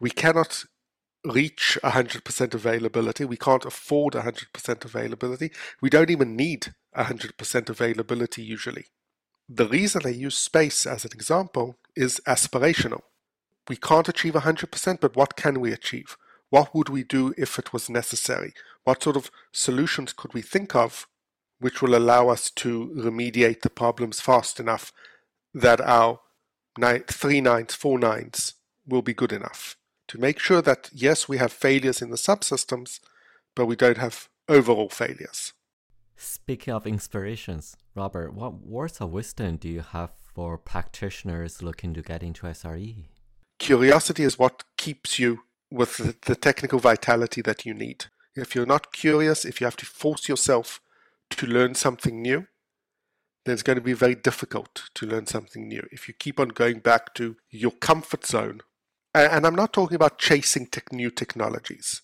we 0.00 0.10
cannot 0.10 0.64
reach 1.24 1.78
100% 1.84 2.54
availability. 2.54 3.26
We 3.26 3.36
can't 3.36 3.66
afford 3.66 4.14
100% 4.14 4.84
availability. 4.86 5.52
We 5.82 5.90
don't 5.90 6.10
even 6.10 6.34
need 6.34 6.72
100% 6.96 7.68
availability 7.68 8.42
usually. 8.42 8.86
The 9.52 9.66
reason 9.66 10.02
I 10.04 10.10
use 10.10 10.38
space 10.38 10.86
as 10.86 11.04
an 11.04 11.10
example 11.12 11.76
is 11.96 12.20
aspirational. 12.24 13.00
We 13.68 13.74
can't 13.74 14.08
achieve 14.08 14.34
100%, 14.34 15.00
but 15.00 15.16
what 15.16 15.34
can 15.34 15.58
we 15.58 15.72
achieve? 15.72 16.16
What 16.50 16.72
would 16.72 16.88
we 16.88 17.02
do 17.02 17.34
if 17.36 17.58
it 17.58 17.72
was 17.72 17.90
necessary? 17.90 18.52
What 18.84 19.02
sort 19.02 19.16
of 19.16 19.32
solutions 19.50 20.12
could 20.12 20.34
we 20.34 20.40
think 20.40 20.76
of 20.76 21.08
which 21.58 21.82
will 21.82 21.96
allow 21.96 22.28
us 22.28 22.48
to 22.52 22.92
remediate 22.96 23.62
the 23.62 23.70
problems 23.70 24.20
fast 24.20 24.60
enough 24.60 24.92
that 25.52 25.80
our 25.80 26.20
nine, 26.78 27.02
three 27.08 27.40
nines, 27.40 27.74
four 27.74 27.98
nines 27.98 28.54
will 28.86 29.02
be 29.02 29.12
good 29.12 29.32
enough? 29.32 29.76
To 30.08 30.20
make 30.20 30.38
sure 30.38 30.62
that, 30.62 30.90
yes, 30.92 31.28
we 31.28 31.38
have 31.38 31.52
failures 31.52 32.00
in 32.00 32.10
the 32.10 32.16
subsystems, 32.16 33.00
but 33.56 33.66
we 33.66 33.74
don't 33.74 33.98
have 33.98 34.28
overall 34.48 34.88
failures. 34.88 35.54
Speaking 36.22 36.74
of 36.74 36.86
inspirations, 36.86 37.78
Robert, 37.94 38.34
what 38.34 38.60
words 38.60 39.00
of 39.00 39.10
wisdom 39.10 39.56
do 39.56 39.70
you 39.70 39.80
have 39.80 40.10
for 40.34 40.58
practitioners 40.58 41.62
looking 41.62 41.94
to 41.94 42.02
get 42.02 42.22
into 42.22 42.46
SRE? 42.46 43.06
Curiosity 43.58 44.24
is 44.24 44.38
what 44.38 44.64
keeps 44.76 45.18
you 45.18 45.44
with 45.70 46.20
the, 46.26 46.36
technical 46.36 46.78
vitality 46.78 47.40
that 47.40 47.64
you 47.64 47.72
need. 47.72 48.04
If 48.36 48.54
you're 48.54 48.66
not 48.66 48.92
curious, 48.92 49.46
if 49.46 49.62
you 49.62 49.64
have 49.64 49.78
to 49.78 49.86
force 49.86 50.28
yourself 50.28 50.82
to 51.30 51.46
learn 51.46 51.74
something 51.74 52.20
new, 52.20 52.46
then 53.46 53.54
it's 53.54 53.62
going 53.62 53.78
to 53.78 53.82
be 53.82 53.94
very 53.94 54.14
difficult 54.14 54.90
to 54.96 55.06
learn 55.06 55.26
something 55.26 55.66
new. 55.66 55.88
If 55.90 56.06
you 56.06 56.12
keep 56.12 56.38
on 56.38 56.48
going 56.48 56.80
back 56.80 57.14
to 57.14 57.36
your 57.48 57.72
comfort 57.72 58.26
zone, 58.26 58.60
and 59.14 59.46
I'm 59.46 59.56
not 59.56 59.72
talking 59.72 59.96
about 59.96 60.18
chasing 60.18 60.68
new 60.92 61.10
technologies, 61.10 62.02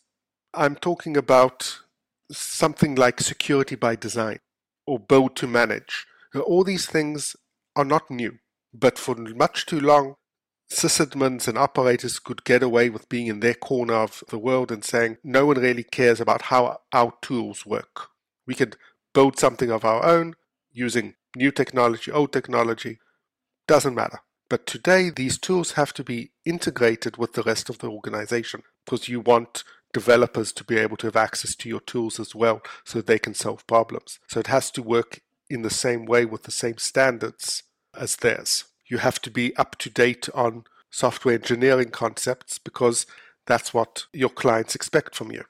I'm 0.55 0.74
talking 0.74 1.18
about 1.18 1.81
something 2.30 2.94
like 2.94 3.20
security 3.20 3.76
by 3.76 3.96
design 3.96 4.38
or 4.86 4.98
build 4.98 5.36
to 5.36 5.46
manage. 5.46 6.06
All 6.34 6.64
these 6.64 6.86
things 6.86 7.36
are 7.74 7.84
not 7.84 8.10
new, 8.10 8.38
but 8.72 8.98
for 8.98 9.14
much 9.14 9.66
too 9.66 9.80
long, 9.80 10.16
sysadmins 10.70 11.46
and 11.46 11.56
operators 11.56 12.18
could 12.18 12.44
get 12.44 12.62
away 12.62 12.90
with 12.90 13.08
being 13.08 13.28
in 13.28 13.40
their 13.40 13.54
corner 13.54 13.94
of 13.94 14.24
the 14.28 14.38
world 14.38 14.72
and 14.72 14.84
saying, 14.84 15.18
no 15.22 15.46
one 15.46 15.60
really 15.60 15.84
cares 15.84 16.20
about 16.20 16.42
how 16.42 16.80
our 16.92 17.12
tools 17.22 17.64
work. 17.64 18.08
We 18.46 18.54
could 18.54 18.76
build 19.14 19.38
something 19.38 19.70
of 19.70 19.84
our 19.84 20.04
own 20.04 20.34
using 20.72 21.14
new 21.36 21.50
technology, 21.50 22.10
old 22.10 22.32
technology, 22.32 22.98
doesn't 23.66 23.94
matter. 23.94 24.20
But 24.48 24.66
today, 24.66 25.10
these 25.10 25.38
tools 25.38 25.72
have 25.72 25.92
to 25.94 26.04
be 26.04 26.30
integrated 26.44 27.16
with 27.16 27.32
the 27.32 27.42
rest 27.42 27.68
of 27.68 27.78
the 27.78 27.88
organization 27.88 28.62
because 28.84 29.08
you 29.08 29.20
want 29.20 29.64
developers 29.96 30.52
to 30.52 30.62
be 30.62 30.76
able 30.76 30.98
to 30.98 31.06
have 31.06 31.16
access 31.16 31.54
to 31.54 31.70
your 31.70 31.80
tools 31.80 32.20
as 32.20 32.35
well 32.35 32.61
so 32.85 33.00
they 33.00 33.18
can 33.18 33.32
solve 33.32 33.66
problems. 33.66 34.18
So 34.28 34.40
it 34.40 34.48
has 34.48 34.70
to 34.72 34.82
work 34.82 35.22
in 35.48 35.62
the 35.62 35.70
same 35.70 36.04
way 36.04 36.26
with 36.26 36.42
the 36.42 36.50
same 36.50 36.76
standards 36.76 37.62
as 37.98 38.16
theirs. 38.16 38.66
You 38.90 38.98
have 38.98 39.22
to 39.22 39.30
be 39.30 39.56
up 39.56 39.78
to 39.78 39.88
date 39.88 40.28
on 40.35 40.64
software 40.90 41.37
engineering 41.37 41.88
concepts 41.88 42.59
because 42.59 43.06
that's 43.46 43.72
what 43.72 44.04
your 44.12 44.28
clients 44.28 44.74
expect 44.74 45.14
from 45.14 45.32
you. 45.32 45.44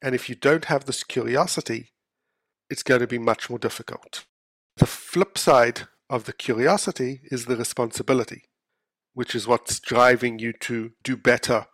And 0.00 0.14
if 0.14 0.28
you 0.28 0.36
don't 0.36 0.66
have 0.66 0.84
this 0.84 1.02
curiosity, 1.02 1.90
it's 2.70 2.84
going 2.84 3.00
to 3.00 3.08
be 3.08 3.18
much 3.18 3.50
more 3.50 3.58
difficult. 3.58 4.24
The 4.76 4.86
flip 4.86 5.36
side 5.36 5.88
of 6.08 6.26
the 6.26 6.32
curiosity 6.32 7.22
is 7.24 7.46
the 7.46 7.56
responsibility, 7.56 8.44
which 9.14 9.34
is 9.34 9.48
what's 9.48 9.80
driving 9.80 10.38
you 10.38 10.52
to 10.68 10.92
do 11.02 11.16
better 11.16 11.66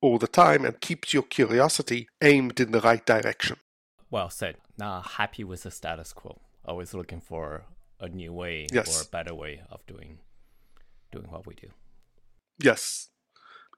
all 0.00 0.18
the 0.18 0.26
time 0.26 0.64
and 0.64 0.80
keeps 0.80 1.14
your 1.14 1.22
curiosity 1.22 2.08
aimed 2.22 2.60
in 2.60 2.72
the 2.72 2.80
right 2.80 3.04
direction. 3.04 3.56
Well 4.10 4.30
said. 4.30 4.56
Not 4.78 5.06
happy 5.12 5.44
with 5.44 5.62
the 5.62 5.70
status 5.70 6.12
quo. 6.12 6.38
Always 6.64 6.94
looking 6.94 7.20
for 7.20 7.64
a 7.98 8.08
new 8.08 8.32
way 8.32 8.66
yes. 8.72 9.00
or 9.00 9.04
a 9.04 9.10
better 9.10 9.34
way 9.34 9.62
of 9.70 9.84
doing 9.86 10.18
doing 11.12 11.26
what 11.30 11.46
we 11.46 11.54
do. 11.54 11.68
Yes. 12.62 13.08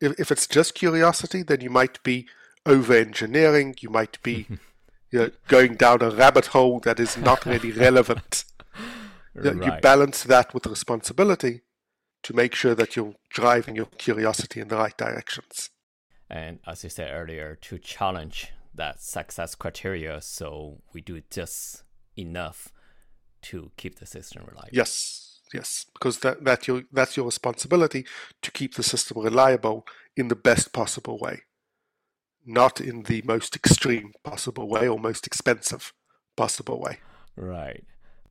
If, 0.01 0.19
if 0.19 0.31
it's 0.31 0.47
just 0.47 0.75
curiosity, 0.75 1.43
then 1.43 1.61
you 1.61 1.71
might 1.71 2.03
be 2.03 2.27
over 2.67 2.95
engineering, 2.95 3.77
you 3.81 3.91
might 3.91 4.21
be 4.23 4.47
you 5.11 5.19
know, 5.19 5.31
going 5.47 5.75
down 5.75 6.03
a 6.03 6.11
rabbit 6.11 6.47
hole 6.47 6.81
that 6.81 7.01
is 7.01 7.17
not 7.17 7.47
really 7.47 7.73
relevant. 7.87 8.45
right. 9.35 9.55
You 9.55 9.73
balance 9.81 10.23
that 10.25 10.53
with 10.55 10.67
responsibility 10.67 11.63
to 12.25 12.35
make 12.35 12.55
sure 12.55 12.75
that 12.75 12.97
you're 12.97 13.15
driving 13.31 13.77
your 13.77 13.87
curiosity 13.87 14.61
in 14.61 14.69
the 14.69 14.77
right 14.77 14.97
directions. 14.97 15.71
And 16.31 16.59
as 16.67 16.85
you 16.85 16.91
said 16.91 17.11
earlier, 17.13 17.57
to 17.63 17.79
challenge 17.79 18.53
that 18.75 19.01
success 19.03 19.55
criteria 19.55 20.21
so 20.21 20.83
we 20.93 21.01
do 21.01 21.21
just 21.31 21.83
enough 22.17 22.69
to 23.43 23.71
keep 23.77 23.99
the 23.99 24.07
system 24.07 24.45
reliable. 24.47 24.71
Yes, 24.73 25.41
yes, 25.55 25.87
because 25.95 26.19
that, 26.21 26.45
that 26.45 26.67
your, 26.69 26.83
that's 26.93 27.17
your 27.17 27.27
responsibility 27.27 28.05
to 28.43 28.51
keep 28.51 28.75
the 28.75 28.83
system 28.83 29.23
reliable 29.23 29.87
in 30.17 30.29
the 30.29 30.37
best 30.37 30.73
possible 30.73 31.19
way, 31.19 31.43
not 32.45 32.81
in 32.81 33.05
the 33.05 33.23
most 33.23 33.57
extreme 33.57 34.13
possible 34.23 34.69
way 34.69 34.89
or 34.89 34.99
most 34.99 35.27
expensive 35.27 35.93
possible 36.37 36.81
way. 36.81 36.99
Right. 37.37 37.85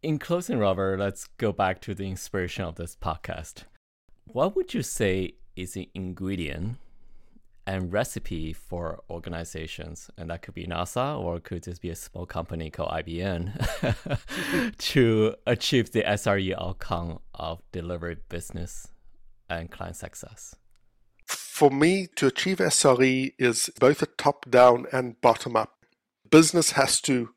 In 0.03 0.19
closing, 0.19 0.59
Robert, 0.59 0.99
let's 0.99 1.27
go 1.37 1.51
back 1.51 1.81
to 1.81 1.95
the 1.95 2.07
inspiration 2.07 2.65
of 2.65 2.75
this 2.75 2.95
podcast. 2.95 3.63
What 4.25 4.55
would 4.55 4.73
you 4.73 4.83
say 4.83 5.35
is 5.55 5.73
the 5.73 5.89
ingredient 5.95 6.77
and 7.67 7.91
recipe 7.91 8.53
for 8.53 9.03
organizations, 9.09 10.09
and 10.17 10.29
that 10.29 10.41
could 10.41 10.53
be 10.53 10.65
NASA 10.65 11.19
or 11.19 11.35
it 11.35 11.43
could 11.43 11.63
just 11.63 11.81
be 11.81 11.89
a 11.89 11.95
small 11.95 12.25
company 12.25 12.69
called 12.69 12.89
IBM, 12.91 13.51
to 14.77 15.35
achieve 15.45 15.91
the 15.91 16.01
SRE 16.03 16.55
outcome 16.57 17.19
of 17.35 17.61
delivery 17.73 18.15
business 18.29 18.87
and 19.49 19.69
client 19.69 19.97
success? 19.97 20.55
For 21.25 21.69
me, 21.69 22.07
to 22.15 22.27
achieve 22.27 22.59
SRE 22.59 23.33
is 23.37 23.69
both 23.79 24.01
a 24.01 24.05
top 24.05 24.49
down 24.49 24.85
and 24.93 25.19
bottom 25.19 25.57
up. 25.57 25.73
Business 26.31 26.71
has 26.71 27.01
to 27.01 27.31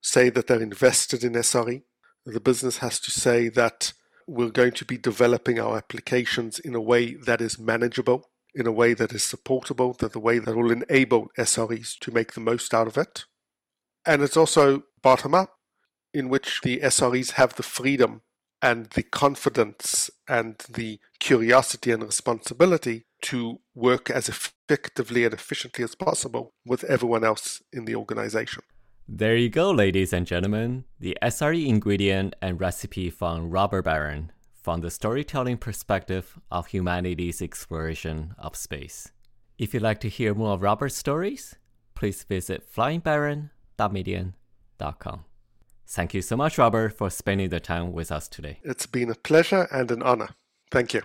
say 0.00 0.30
that 0.30 0.46
they're 0.46 0.62
invested 0.62 1.24
in 1.24 1.32
SRE. 1.32 1.82
The 2.24 2.40
business 2.40 2.78
has 2.78 3.00
to 3.00 3.10
say 3.10 3.48
that 3.48 3.92
we're 4.28 4.50
going 4.50 4.72
to 4.72 4.84
be 4.84 4.98
developing 4.98 5.58
our 5.58 5.76
applications 5.76 6.60
in 6.60 6.76
a 6.76 6.80
way 6.80 7.14
that 7.14 7.40
is 7.40 7.58
manageable 7.58 8.30
in 8.54 8.66
a 8.66 8.72
way 8.72 8.94
that 8.94 9.12
is 9.12 9.24
supportable, 9.24 9.94
that 9.94 10.12
the 10.12 10.20
way 10.20 10.38
that 10.38 10.56
will 10.56 10.70
enable 10.70 11.30
SREs 11.38 11.98
to 11.98 12.12
make 12.12 12.32
the 12.32 12.40
most 12.40 12.72
out 12.72 12.86
of 12.86 12.96
it. 12.96 13.24
And 14.06 14.22
it's 14.22 14.36
also 14.36 14.84
bottom 15.02 15.34
up, 15.34 15.58
in 16.12 16.28
which 16.28 16.60
the 16.62 16.78
SREs 16.80 17.32
have 17.32 17.56
the 17.56 17.62
freedom 17.62 18.22
and 18.62 18.86
the 18.90 19.02
confidence 19.02 20.10
and 20.28 20.56
the 20.70 20.98
curiosity 21.18 21.90
and 21.90 22.02
responsibility 22.02 23.04
to 23.20 23.60
work 23.74 24.08
as 24.10 24.28
effectively 24.28 25.24
and 25.24 25.34
efficiently 25.34 25.84
as 25.84 25.94
possible 25.94 26.54
with 26.64 26.84
everyone 26.84 27.24
else 27.24 27.62
in 27.72 27.84
the 27.84 27.94
organization. 27.94 28.62
There 29.06 29.36
you 29.36 29.50
go, 29.50 29.70
ladies 29.70 30.14
and 30.14 30.26
gentlemen, 30.26 30.84
the 30.98 31.18
SRE 31.20 31.66
ingredient 31.66 32.36
and 32.40 32.58
recipe 32.58 33.10
from 33.10 33.50
Robert 33.50 33.82
Barron 33.82 34.32
from 34.64 34.80
the 34.80 34.90
storytelling 34.90 35.58
perspective 35.58 36.40
of 36.50 36.66
humanity's 36.68 37.42
exploration 37.42 38.34
of 38.38 38.56
space. 38.56 39.12
If 39.58 39.74
you'd 39.74 39.82
like 39.82 40.00
to 40.00 40.08
hear 40.08 40.32
more 40.32 40.54
of 40.54 40.62
Robert's 40.62 40.96
stories, 40.96 41.56
please 41.94 42.24
visit 42.24 42.66
flyingbarron.medium.com. 42.74 45.24
Thank 45.86 46.14
you 46.14 46.22
so 46.22 46.38
much, 46.38 46.56
Robert, 46.56 46.96
for 46.96 47.10
spending 47.10 47.50
the 47.50 47.60
time 47.60 47.92
with 47.92 48.10
us 48.10 48.26
today. 48.26 48.60
It's 48.64 48.86
been 48.86 49.10
a 49.10 49.14
pleasure 49.14 49.68
and 49.70 49.90
an 49.90 50.02
honor. 50.02 50.30
Thank 50.70 50.94
you. 50.94 51.02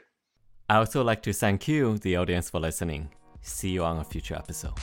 I 0.69 0.78
also 0.78 1.04
like 1.04 1.22
to 1.24 1.34
thank 1.34 1.67
you, 1.67 1.98
the 1.98 2.15
audience, 2.15 2.50
for 2.50 2.62
listening. 2.62 3.10
See 3.41 3.72
you 3.72 3.84
on 3.84 3.98
a 3.98 4.06
future 4.06 4.36
episode. 4.36 4.80